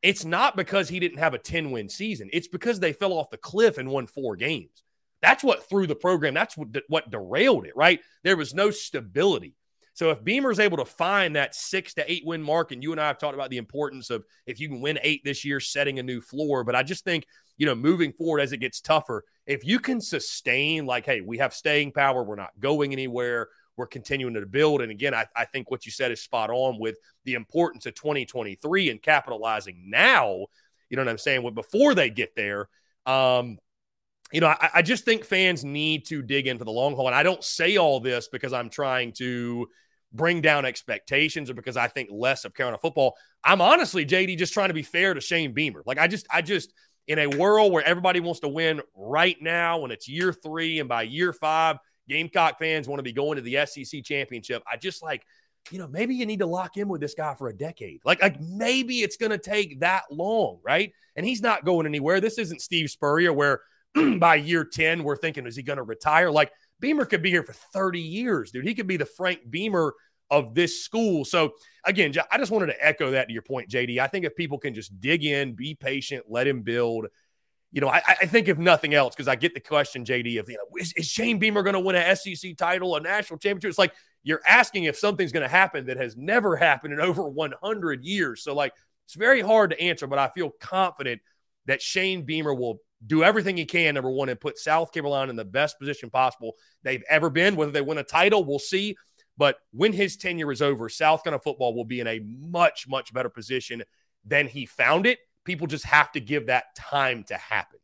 it's 0.03 0.25
not 0.25 0.55
because 0.55 0.89
he 0.89 0.99
didn't 0.99 1.19
have 1.19 1.33
a 1.33 1.39
10 1.39 1.71
win 1.71 1.89
season, 1.89 2.29
it's 2.33 2.47
because 2.47 2.79
they 2.79 2.93
fell 2.93 3.13
off 3.13 3.29
the 3.29 3.37
cliff 3.37 3.77
and 3.77 3.89
won 3.89 4.07
four 4.07 4.35
games. 4.35 4.83
That's 5.21 5.43
what 5.43 5.67
threw 5.67 5.87
the 5.87 5.95
program. 5.95 6.33
That's 6.33 6.55
what, 6.55 6.69
what 6.87 7.11
derailed 7.11 7.65
it, 7.65 7.75
right? 7.75 7.99
There 8.23 8.37
was 8.37 8.53
no 8.53 8.71
stability. 8.71 9.55
So 9.93 10.11
if 10.11 10.23
Beamer 10.23 10.49
is 10.49 10.61
able 10.61 10.77
to 10.77 10.85
find 10.85 11.35
that 11.35 11.53
six 11.53 11.93
to 11.95 12.09
eight 12.09 12.25
win 12.25 12.41
mark, 12.41 12.71
and 12.71 12.81
you 12.81 12.93
and 12.93 13.01
I 13.01 13.07
have 13.07 13.17
talked 13.17 13.33
about 13.33 13.49
the 13.49 13.57
importance 13.57 14.09
of 14.09 14.23
if 14.45 14.57
you 14.57 14.69
can 14.69 14.79
win 14.79 14.97
eight 15.03 15.25
this 15.25 15.43
year, 15.43 15.59
setting 15.59 15.99
a 15.99 16.03
new 16.03 16.21
floor. 16.21 16.63
But 16.63 16.75
I 16.75 16.83
just 16.83 17.03
think, 17.03 17.25
you 17.57 17.65
know, 17.65 17.75
moving 17.75 18.13
forward 18.13 18.39
as 18.39 18.53
it 18.53 18.59
gets 18.59 18.79
tougher, 18.79 19.25
if 19.45 19.65
you 19.65 19.77
can 19.77 19.99
sustain, 19.99 20.85
like, 20.85 21.05
hey, 21.05 21.19
we 21.19 21.39
have 21.39 21.53
staying 21.53 21.91
power, 21.91 22.23
we're 22.23 22.37
not 22.37 22.57
going 22.61 22.93
anywhere, 22.93 23.49
we're 23.75 23.87
continuing 23.87 24.35
to 24.35 24.45
build. 24.45 24.81
And 24.81 24.89
again, 24.89 25.13
I, 25.13 25.25
I 25.35 25.43
think 25.43 25.69
what 25.69 25.85
you 25.85 25.91
said 25.91 26.13
is 26.13 26.21
spot 26.21 26.49
on 26.49 26.79
with 26.79 26.95
the 27.25 27.33
importance 27.33 27.85
of 27.85 27.93
2023 27.95 28.89
and 28.89 29.01
capitalizing 29.01 29.89
now. 29.89 30.45
You 30.89 30.95
know 30.95 31.03
what 31.03 31.09
I'm 31.09 31.17
saying? 31.17 31.43
Well, 31.43 31.51
before 31.51 31.93
they 31.93 32.09
get 32.09 32.37
there, 32.37 32.69
um, 33.05 33.57
you 34.31 34.41
know, 34.41 34.47
I, 34.47 34.69
I, 34.75 34.81
just 34.81 35.05
think 35.05 35.25
fans 35.25 35.63
need 35.63 36.05
to 36.07 36.21
dig 36.21 36.47
in 36.47 36.57
for 36.57 36.65
the 36.65 36.71
long 36.71 36.95
haul. 36.95 37.07
And 37.07 37.15
I 37.15 37.23
don't 37.23 37.43
say 37.43 37.77
all 37.77 37.99
this 37.99 38.27
because 38.27 38.53
I'm 38.53 38.69
trying 38.69 39.11
to 39.13 39.67
bring 40.13 40.41
down 40.41 40.65
expectations 40.65 41.49
or 41.49 41.53
because 41.53 41.77
I 41.77 41.87
think 41.87 42.09
less 42.11 42.45
of 42.45 42.53
Carolina 42.53 42.77
football. 42.77 43.15
I'm 43.43 43.61
honestly, 43.61 44.05
JD, 44.05 44.37
just 44.37 44.53
trying 44.53 44.69
to 44.69 44.73
be 44.73 44.83
fair 44.83 45.13
to 45.13 45.21
Shane 45.21 45.53
Beamer. 45.53 45.83
Like 45.85 45.97
I 45.97 46.07
just, 46.07 46.27
I 46.31 46.41
just, 46.41 46.73
in 47.07 47.17
a 47.17 47.27
world 47.27 47.71
where 47.71 47.83
everybody 47.83 48.19
wants 48.19 48.39
to 48.41 48.47
win 48.47 48.81
right 48.95 49.37
now, 49.41 49.79
when 49.79 49.89
it's 49.89 50.07
year 50.07 50.31
three 50.31 50.79
and 50.79 50.87
by 50.87 51.03
year 51.03 51.33
five, 51.33 51.77
Gamecock 52.07 52.59
fans 52.59 52.87
want 52.87 52.99
to 52.99 53.03
be 53.03 53.13
going 53.13 53.37
to 53.37 53.41
the 53.41 53.65
SEC 53.65 54.03
championship. 54.03 54.61
I 54.71 54.77
just 54.77 55.01
like, 55.01 55.23
you 55.71 55.79
know, 55.79 55.87
maybe 55.87 56.15
you 56.15 56.25
need 56.25 56.39
to 56.39 56.45
lock 56.45 56.77
in 56.77 56.87
with 56.87 57.01
this 57.01 57.15
guy 57.15 57.33
for 57.33 57.49
a 57.49 57.55
decade. 57.55 58.01
Like, 58.05 58.21
like 58.21 58.39
maybe 58.41 59.01
it's 59.01 59.17
going 59.17 59.31
to 59.31 59.37
take 59.37 59.79
that 59.79 60.03
long, 60.11 60.59
right? 60.63 60.91
And 61.15 61.25
he's 61.25 61.41
not 61.41 61.65
going 61.65 61.85
anywhere. 61.85 62.21
This 62.21 62.37
isn't 62.37 62.61
Steve 62.61 62.89
Spurrier 62.89 63.33
where 63.33 63.61
by 64.19 64.35
year 64.35 64.63
10, 64.63 65.03
we're 65.03 65.15
thinking, 65.15 65.45
is 65.45 65.55
he 65.55 65.63
going 65.63 65.77
to 65.77 65.83
retire? 65.83 66.31
Like, 66.31 66.51
Beamer 66.79 67.05
could 67.05 67.21
be 67.21 67.29
here 67.29 67.43
for 67.43 67.53
30 67.53 67.99
years, 67.99 68.51
dude. 68.51 68.65
He 68.65 68.73
could 68.73 68.87
be 68.87 68.97
the 68.97 69.05
Frank 69.05 69.49
Beamer 69.49 69.93
of 70.29 70.53
this 70.53 70.83
school. 70.83 71.25
So, 71.25 71.53
again, 71.85 72.13
I 72.31 72.37
just 72.37 72.51
wanted 72.51 72.67
to 72.67 72.85
echo 72.85 73.11
that 73.11 73.27
to 73.27 73.33
your 73.33 73.41
point, 73.41 73.69
JD. 73.69 73.99
I 73.99 74.07
think 74.07 74.25
if 74.25 74.35
people 74.35 74.57
can 74.57 74.73
just 74.73 74.99
dig 74.99 75.23
in, 75.23 75.53
be 75.53 75.75
patient, 75.75 76.25
let 76.29 76.47
him 76.47 76.61
build. 76.61 77.07
You 77.71 77.81
know, 77.81 77.89
I, 77.89 78.01
I 78.07 78.25
think 78.25 78.47
if 78.47 78.57
nothing 78.57 78.93
else, 78.93 79.15
because 79.15 79.27
I 79.27 79.35
get 79.35 79.53
the 79.53 79.59
question, 79.59 80.05
JD, 80.05 80.39
of 80.39 80.49
you 80.49 80.57
know, 80.57 80.77
is, 80.79 80.93
is 80.93 81.07
Shane 81.07 81.37
Beamer 81.39 81.63
going 81.63 81.73
to 81.73 81.79
win 81.79 81.95
a 81.95 82.15
SEC 82.15 82.57
title, 82.57 82.95
a 82.95 82.99
national 82.99 83.39
championship? 83.39 83.69
It's 83.69 83.77
like 83.77 83.93
you're 84.23 84.41
asking 84.47 84.85
if 84.85 84.97
something's 84.97 85.31
going 85.31 85.43
to 85.43 85.49
happen 85.49 85.85
that 85.87 85.97
has 85.97 86.15
never 86.15 86.55
happened 86.55 86.93
in 86.93 86.99
over 86.99 87.27
100 87.27 88.03
years. 88.03 88.43
So, 88.43 88.55
like, 88.55 88.73
it's 89.05 89.15
very 89.15 89.41
hard 89.41 89.71
to 89.71 89.81
answer, 89.81 90.07
but 90.07 90.19
I 90.19 90.29
feel 90.29 90.51
confident 90.59 91.21
that 91.65 91.81
Shane 91.81 92.23
Beamer 92.23 92.53
will 92.53 92.79
do 93.05 93.23
everything 93.23 93.57
he 93.57 93.65
can, 93.65 93.95
number 93.95 94.09
one, 94.09 94.29
and 94.29 94.39
put 94.39 94.57
South 94.57 94.91
Carolina 94.91 95.29
in 95.29 95.35
the 95.35 95.45
best 95.45 95.79
position 95.79 96.09
possible 96.09 96.53
they've 96.83 97.03
ever 97.09 97.29
been. 97.29 97.55
Whether 97.55 97.71
they 97.71 97.81
win 97.81 97.97
a 97.97 98.03
title, 98.03 98.43
we'll 98.43 98.59
see. 98.59 98.95
But 99.37 99.57
when 99.71 99.93
his 99.93 100.17
tenure 100.17 100.51
is 100.51 100.61
over, 100.61 100.89
South 100.89 101.23
Carolina 101.23 101.41
football 101.41 101.73
will 101.73 101.85
be 101.85 102.01
in 102.01 102.07
a 102.07 102.19
much, 102.19 102.87
much 102.87 103.13
better 103.13 103.29
position 103.29 103.83
than 104.25 104.47
he 104.47 104.65
found 104.65 105.05
it. 105.05 105.19
People 105.45 105.65
just 105.65 105.85
have 105.85 106.11
to 106.11 106.19
give 106.19 106.47
that 106.47 106.75
time 106.75 107.23
to 107.25 107.37
happen. 107.37 107.79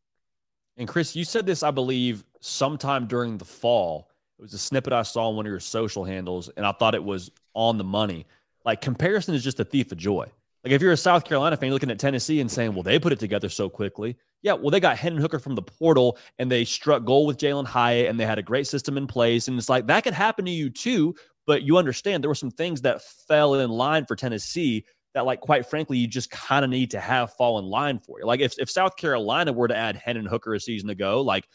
And 0.77 0.87
Chris, 0.87 1.15
you 1.15 1.23
said 1.23 1.45
this, 1.45 1.63
I 1.63 1.71
believe, 1.71 2.25
sometime 2.41 3.07
during 3.07 3.37
the 3.37 3.45
fall. 3.45 4.09
It 4.37 4.41
was 4.41 4.53
a 4.53 4.57
snippet 4.57 4.91
I 4.91 5.03
saw 5.03 5.29
on 5.29 5.37
one 5.37 5.45
of 5.45 5.49
your 5.49 5.61
social 5.61 6.03
handles, 6.03 6.49
and 6.57 6.65
I 6.65 6.73
thought 6.73 6.93
it 6.93 7.03
was 7.03 7.31
on 7.53 7.77
the 7.77 7.85
money. 7.85 8.25
Like 8.65 8.81
comparison 8.81 9.33
is 9.33 9.43
just 9.43 9.61
a 9.61 9.65
thief 9.65 9.93
of 9.93 9.97
joy. 9.97 10.29
Like 10.65 10.71
if 10.71 10.81
you're 10.81 10.93
a 10.93 10.97
South 10.97 11.25
Carolina 11.25 11.55
fan 11.55 11.69
looking 11.69 11.91
at 11.91 11.99
Tennessee 11.99 12.41
and 12.41 12.49
saying, 12.49 12.73
well, 12.73 12.81
they 12.81 12.97
put 12.97 13.13
it 13.13 13.19
together 13.19 13.49
so 13.49 13.69
quickly. 13.69 14.17
Yeah, 14.41 14.53
well, 14.53 14.71
they 14.71 14.79
got 14.79 14.97
Hendon 14.97 15.21
Hooker 15.21 15.37
from 15.37 15.53
the 15.53 15.61
portal 15.61 16.17
and 16.39 16.51
they 16.51 16.65
struck 16.65 17.05
gold 17.05 17.27
with 17.27 17.37
Jalin 17.37 17.67
Hyatt 17.67 18.09
and 18.09 18.19
they 18.19 18.25
had 18.25 18.39
a 18.39 18.43
great 18.43 18.65
system 18.65 18.97
in 18.97 19.05
place. 19.05 19.47
And 19.47 19.59
it's 19.59 19.69
like 19.69 19.85
that 19.85 20.03
could 20.03 20.15
happen 20.15 20.43
to 20.45 20.49
you 20.51 20.71
too. 20.71 21.13
But 21.45 21.61
you 21.61 21.77
understand 21.77 22.23
there 22.23 22.31
were 22.31 22.35
some 22.35 22.49
things 22.49 22.81
that 22.81 23.03
fell 23.27 23.53
in 23.53 23.69
line 23.69 24.07
for 24.07 24.15
Tennessee 24.15 24.85
that, 25.13 25.27
like, 25.27 25.39
quite 25.39 25.67
frankly, 25.67 25.99
you 25.99 26.07
just 26.07 26.31
kind 26.31 26.65
of 26.65 26.71
need 26.71 26.89
to 26.91 26.99
have 26.99 27.33
fall 27.33 27.59
in 27.59 27.65
line 27.65 27.99
for 27.99 28.19
you. 28.19 28.25
Like 28.25 28.39
if, 28.39 28.57
if 28.57 28.67
South 28.67 28.97
Carolina 28.97 29.53
were 29.53 29.67
to 29.67 29.77
add 29.77 29.97
Hendon 29.97 30.25
Hooker 30.25 30.55
a 30.55 30.59
season 30.59 30.89
ago, 30.89 31.21
like 31.21 31.47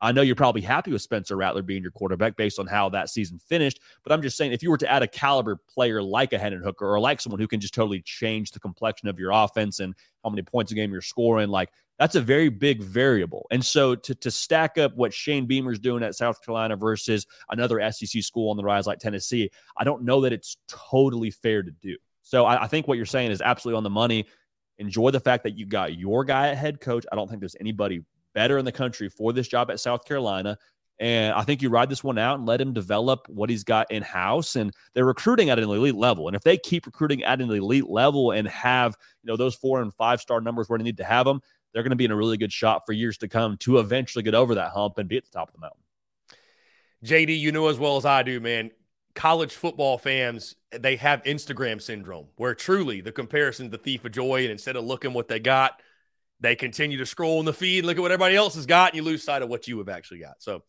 I 0.00 0.12
know 0.12 0.22
you're 0.22 0.34
probably 0.34 0.60
happy 0.60 0.92
with 0.92 1.02
Spencer 1.02 1.36
Rattler 1.36 1.62
being 1.62 1.82
your 1.82 1.90
quarterback 1.90 2.36
based 2.36 2.58
on 2.58 2.66
how 2.66 2.88
that 2.90 3.08
season 3.08 3.38
finished, 3.38 3.80
but 4.02 4.12
I'm 4.12 4.22
just 4.22 4.36
saying 4.36 4.52
if 4.52 4.62
you 4.62 4.70
were 4.70 4.76
to 4.78 4.90
add 4.90 5.02
a 5.02 5.08
caliber 5.08 5.56
player 5.56 6.02
like 6.02 6.32
a 6.32 6.38
Hendon 6.38 6.62
Hooker 6.62 6.86
or 6.86 7.00
like 7.00 7.20
someone 7.20 7.40
who 7.40 7.48
can 7.48 7.60
just 7.60 7.74
totally 7.74 8.02
change 8.02 8.50
the 8.50 8.60
complexion 8.60 9.08
of 9.08 9.18
your 9.18 9.30
offense 9.32 9.80
and 9.80 9.94
how 10.22 10.30
many 10.30 10.42
points 10.42 10.72
a 10.72 10.74
game 10.74 10.92
you're 10.92 11.00
scoring, 11.00 11.48
like 11.48 11.70
that's 11.98 12.14
a 12.14 12.20
very 12.20 12.48
big 12.48 12.82
variable. 12.82 13.46
And 13.50 13.64
so 13.64 13.94
to 13.94 14.14
to 14.14 14.30
stack 14.30 14.76
up 14.78 14.94
what 14.96 15.14
Shane 15.14 15.46
Beamer's 15.46 15.78
doing 15.78 16.02
at 16.02 16.14
South 16.14 16.44
Carolina 16.44 16.76
versus 16.76 17.26
another 17.50 17.80
SEC 17.90 18.22
school 18.22 18.50
on 18.50 18.56
the 18.56 18.64
rise 18.64 18.86
like 18.86 18.98
Tennessee, 18.98 19.50
I 19.76 19.84
don't 19.84 20.02
know 20.02 20.20
that 20.22 20.32
it's 20.32 20.58
totally 20.68 21.30
fair 21.30 21.62
to 21.62 21.70
do. 21.70 21.96
So 22.22 22.44
I, 22.44 22.64
I 22.64 22.66
think 22.66 22.88
what 22.88 22.96
you're 22.96 23.06
saying 23.06 23.30
is 23.30 23.40
absolutely 23.40 23.78
on 23.78 23.84
the 23.84 23.90
money. 23.90 24.26
Enjoy 24.78 25.10
the 25.10 25.20
fact 25.20 25.44
that 25.44 25.56
you 25.56 25.64
got 25.64 25.96
your 25.96 26.24
guy 26.24 26.48
at 26.48 26.58
head 26.58 26.80
coach. 26.80 27.06
I 27.10 27.16
don't 27.16 27.28
think 27.28 27.40
there's 27.40 27.56
anybody 27.60 28.02
better 28.36 28.58
in 28.58 28.66
the 28.66 28.72
country 28.72 29.08
for 29.08 29.32
this 29.32 29.48
job 29.48 29.70
at 29.70 29.80
South 29.80 30.04
Carolina. 30.04 30.58
And 31.00 31.34
I 31.34 31.42
think 31.42 31.62
you 31.62 31.70
ride 31.70 31.88
this 31.88 32.04
one 32.04 32.18
out 32.18 32.38
and 32.38 32.46
let 32.46 32.60
him 32.60 32.74
develop 32.74 33.26
what 33.28 33.48
he's 33.50 33.64
got 33.64 33.90
in 33.90 34.02
house. 34.02 34.56
And 34.56 34.72
they're 34.94 35.06
recruiting 35.06 35.48
at 35.48 35.58
an 35.58 35.64
elite 35.64 35.94
level. 35.94 36.28
And 36.28 36.36
if 36.36 36.42
they 36.42 36.58
keep 36.58 36.84
recruiting 36.86 37.24
at 37.24 37.40
an 37.40 37.50
elite 37.50 37.88
level 37.88 38.32
and 38.32 38.46
have 38.46 38.94
you 39.22 39.28
know 39.28 39.36
those 39.36 39.54
four 39.54 39.80
and 39.80 39.92
five 39.94 40.20
star 40.20 40.40
numbers 40.42 40.68
where 40.68 40.78
they 40.78 40.84
need 40.84 40.98
to 40.98 41.04
have 41.04 41.24
them, 41.24 41.40
they're 41.72 41.82
going 41.82 41.90
to 41.90 41.96
be 41.96 42.04
in 42.04 42.10
a 42.10 42.16
really 42.16 42.36
good 42.36 42.52
shot 42.52 42.82
for 42.86 42.92
years 42.92 43.18
to 43.18 43.28
come 43.28 43.56
to 43.58 43.78
eventually 43.78 44.22
get 44.22 44.34
over 44.34 44.54
that 44.54 44.72
hump 44.72 44.98
and 44.98 45.08
be 45.08 45.16
at 45.16 45.24
the 45.24 45.30
top 45.30 45.48
of 45.48 45.54
the 45.54 45.60
mountain. 45.60 45.80
JD, 47.04 47.38
you 47.38 47.52
know 47.52 47.68
as 47.68 47.78
well 47.78 47.96
as 47.96 48.04
I 48.04 48.22
do, 48.22 48.38
man. 48.40 48.70
College 49.14 49.54
football 49.54 49.96
fans, 49.96 50.56
they 50.70 50.96
have 50.96 51.22
Instagram 51.22 51.80
syndrome 51.80 52.26
where 52.36 52.54
truly 52.54 53.00
the 53.00 53.12
comparison 53.12 53.70
the 53.70 53.78
thief 53.78 54.04
of 54.04 54.12
joy, 54.12 54.42
and 54.42 54.50
instead 54.50 54.76
of 54.76 54.84
looking 54.84 55.14
what 55.14 55.28
they 55.28 55.40
got, 55.40 55.80
they 56.40 56.56
continue 56.56 56.98
to 56.98 57.06
scroll 57.06 57.40
in 57.40 57.46
the 57.46 57.52
feed, 57.52 57.84
look 57.84 57.96
at 57.96 58.00
what 58.00 58.12
everybody 58.12 58.36
else 58.36 58.54
has 58.54 58.66
got, 58.66 58.92
and 58.92 58.96
you 58.96 59.02
lose 59.02 59.22
sight 59.22 59.42
of 59.42 59.48
what 59.48 59.66
you 59.66 59.78
have 59.78 59.88
actually 59.88 60.18
got. 60.18 60.42
So, 60.42 60.62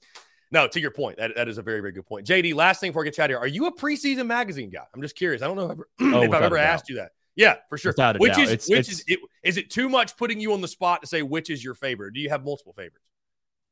no, 0.52 0.68
to 0.68 0.80
your 0.80 0.92
point, 0.92 1.18
that, 1.18 1.36
that 1.36 1.50
is 1.50 1.58
a 1.58 1.62
very, 1.62 1.82
very 1.82 1.92
good 1.92 2.06
point. 2.06 2.26
JD, 2.26 2.56
last 2.56 2.80
thing 2.80 2.92
before 2.92 3.04
I 3.04 3.06
get 3.06 3.20
out 3.20 3.30
here, 3.30 3.38
are 3.38 3.48
you 3.48 3.66
a 3.66 3.76
preseason 3.76 4.28
magazine 4.28 4.70
guy? 4.70 4.84
I'm 4.94 5.02
just 5.02 5.16
curious. 5.16 5.42
I 5.42 5.48
don't 5.48 5.58
know 5.58 5.66
if, 5.66 5.72
ever, 5.72 5.88
oh, 6.16 6.22
if 6.24 6.32
I've 6.32 6.44
ever 6.44 6.58
asked 6.58 6.90
you 6.90 6.96
that. 6.96 7.12
Yeah, 7.36 7.58
for 7.70 7.78
sure. 7.78 7.92
Without 7.92 8.20
which 8.20 8.34
doubt. 8.34 8.42
is 8.42 8.52
it's, 8.52 8.70
which 8.70 8.80
it's, 8.80 8.90
is 8.90 9.04
it, 9.08 9.20
is 9.44 9.58
it 9.58 9.70
too 9.70 9.90
much 9.90 10.18
putting 10.18 10.40
you 10.40 10.54
on 10.54 10.62
the 10.62 10.68
spot 10.68 11.02
to 11.02 11.08
say 11.08 11.22
which 11.22 11.50
is 11.50 11.64
your 11.64 11.76
favorite? 11.76 12.14
Do 12.14 12.20
you 12.20 12.30
have 12.30 12.44
multiple 12.44 12.74
favorites? 12.74 13.06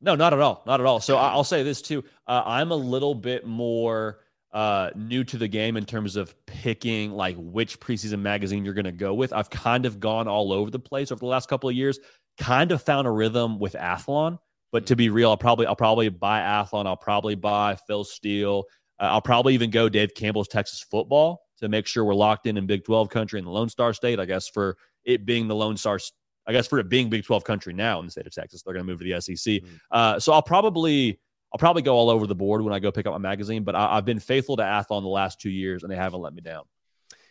No, 0.01 0.13
not 0.13 0.34
at 0.34 0.39
all. 0.39 0.63
Not 0.67 0.79
at 0.79 0.86
all. 0.86 0.99
So 0.99 1.17
I'll 1.17 1.43
say 1.43 1.63
this 1.63 1.81
too. 1.81 2.03
Uh, 2.27 2.43
I'm 2.45 2.71
a 2.71 2.75
little 2.75 3.15
bit 3.15 3.47
more 3.47 4.19
uh, 4.55 4.89
new 4.95 5.21
to 5.25 5.37
the 5.37 5.49
game 5.49 5.75
in 5.75 5.85
terms 5.85 6.15
of 6.15 6.33
picking 6.45 7.11
like 7.11 7.35
which 7.37 7.77
preseason 7.81 8.21
magazine 8.21 8.63
you're 8.63 8.73
going 8.73 8.85
to 8.85 8.91
go 8.93 9.13
with. 9.13 9.33
I've 9.33 9.49
kind 9.49 9.85
of 9.85 9.99
gone 9.99 10.29
all 10.29 10.53
over 10.53 10.71
the 10.71 10.79
place 10.79 11.11
over 11.11 11.19
the 11.19 11.25
last 11.25 11.49
couple 11.49 11.69
of 11.69 11.75
years. 11.75 11.99
Kind 12.37 12.71
of 12.71 12.81
found 12.81 13.05
a 13.05 13.11
rhythm 13.11 13.59
with 13.59 13.73
Athlon, 13.73 14.39
but 14.71 14.85
to 14.85 14.95
be 14.95 15.09
real, 15.09 15.29
I'll 15.29 15.37
probably 15.37 15.67
I'll 15.67 15.75
probably 15.75 16.07
buy 16.07 16.39
Athlon. 16.39 16.85
I'll 16.87 16.95
probably 16.95 17.35
buy 17.35 17.77
Phil 17.85 18.05
Steele. 18.05 18.63
Uh, 18.97 19.03
I'll 19.03 19.21
probably 19.21 19.53
even 19.53 19.71
go 19.71 19.89
Dave 19.89 20.13
Campbell's 20.15 20.47
Texas 20.47 20.85
Football 20.89 21.41
to 21.59 21.67
make 21.67 21.85
sure 21.85 22.05
we're 22.05 22.15
locked 22.15 22.47
in 22.47 22.55
in 22.55 22.65
Big 22.65 22.85
12 22.85 23.09
country 23.09 23.39
in 23.39 23.45
the 23.45 23.51
Lone 23.51 23.67
Star 23.67 23.93
State. 23.93 24.21
I 24.21 24.25
guess 24.25 24.47
for 24.47 24.77
it 25.03 25.25
being 25.25 25.49
the 25.49 25.55
Lone 25.55 25.75
Star, 25.75 25.99
I 26.47 26.53
guess 26.53 26.65
for 26.65 26.79
it 26.79 26.87
being 26.87 27.09
Big 27.09 27.25
12 27.25 27.43
country 27.43 27.73
now 27.73 27.99
in 27.99 28.05
the 28.05 28.11
state 28.11 28.25
of 28.25 28.33
Texas, 28.33 28.63
they're 28.63 28.73
going 28.73 28.85
to 28.85 28.89
move 28.89 28.99
to 28.99 29.05
the 29.05 29.19
SEC. 29.19 29.35
Mm-hmm. 29.35 29.75
Uh, 29.91 30.17
so 30.17 30.31
I'll 30.31 30.41
probably 30.41 31.19
I'll 31.55 31.59
probably 31.59 31.83
go 31.83 31.95
all 31.95 32.09
over 32.09 32.27
the 32.27 32.35
board 32.35 32.63
when 32.63 32.73
I 32.73 32.79
go 32.79 32.91
pick 32.91 33.05
up 33.05 33.13
my 33.13 33.17
magazine, 33.17 33.63
but 33.63 33.75
I, 33.75 33.95
have 33.95 34.03
been 34.03 34.19
faithful 34.19 34.57
to 34.57 34.63
Athlon 34.63 35.03
the 35.03 35.07
last 35.07 35.39
two 35.39 35.49
years, 35.49 35.83
and 35.83 35.89
they 35.89 35.95
haven't 35.95 36.19
let 36.19 36.33
me 36.33 36.41
down. 36.41 36.65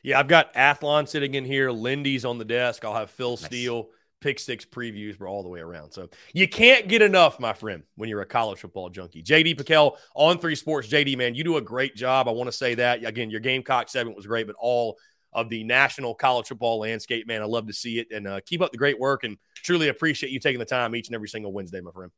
Yeah, 0.03 0.19
I've 0.19 0.29
got 0.29 0.55
Athlon 0.55 1.07
sitting 1.07 1.35
in 1.35 1.45
here. 1.45 1.71
Lindy's 1.71 2.25
on 2.25 2.39
the 2.39 2.45
desk. 2.47 2.87
I'll 2.87 2.95
have 2.95 3.11
Phil 3.11 3.33
nice. 3.33 3.45
Steele 3.45 3.91
pick 4.23 4.39
six 4.39 4.65
previews. 4.65 5.21
We're 5.21 5.29
all 5.29 5.43
the 5.43 5.51
way 5.51 5.61
around. 5.61 5.93
So 5.93 6.09
you 6.33 6.49
can't 6.49 6.89
get 6.89 7.03
enough, 7.03 7.39
my 7.39 7.53
friend, 7.53 7.83
when 7.97 8.09
you're 8.09 8.23
a 8.23 8.27
college 8.27 8.61
football 8.61 8.89
junkie. 8.89 9.23
JD 9.23 9.57
PicKell 9.57 9.99
On3 10.17 10.57
sports. 10.57 10.89
JD, 10.89 11.19
man, 11.19 11.35
you 11.35 11.45
do 11.45 11.59
a 11.59 11.61
great 11.61 11.95
job. 11.95 12.27
I 12.27 12.31
want 12.31 12.49
to 12.49 12.57
say 12.57 12.77
that. 12.77 13.05
Again, 13.05 13.29
your 13.29 13.41
Gamecock 13.41 13.91
segment 13.91 14.17
was 14.17 14.27
great, 14.27 14.47
but 14.47 14.57
all 14.59 14.97
of 15.35 15.51
the 15.51 15.65
national 15.65 16.15
college 16.15 16.47
football 16.47 16.79
landscape, 16.79 17.27
man, 17.27 17.43
I 17.43 17.45
love 17.45 17.67
to 17.67 17.75
see 17.75 17.99
it. 17.99 18.07
And 18.11 18.27
uh, 18.27 18.41
keep 18.47 18.63
up 18.63 18.73
the 18.73 18.79
great 18.79 18.99
work 18.99 19.25
and 19.25 19.37
truly 19.57 19.89
appreciate 19.89 20.33
you 20.33 20.41
taking 20.41 20.61
the 20.61 20.65
time 20.65 20.97
each 20.97 21.09
and 21.09 21.15
every 21.15 21.29
single 21.29 21.53
Wednesday, 21.53 21.83
my 21.83 21.91
friend. 21.91 22.11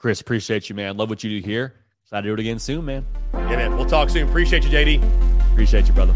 Chris, 0.00 0.22
appreciate 0.22 0.70
you, 0.70 0.74
man. 0.74 0.96
Love 0.96 1.10
what 1.10 1.22
you 1.22 1.28
do 1.40 1.46
here. 1.46 1.74
Excited 2.04 2.22
to 2.22 2.28
do 2.30 2.32
it 2.32 2.40
again 2.40 2.58
soon, 2.58 2.86
man. 2.86 3.06
Yeah, 3.34 3.56
man. 3.56 3.76
We'll 3.76 3.84
talk 3.84 4.08
soon. 4.08 4.26
Appreciate 4.26 4.64
you, 4.64 4.70
JD. 4.70 5.52
Appreciate 5.52 5.86
you, 5.86 5.92
brother. 5.92 6.14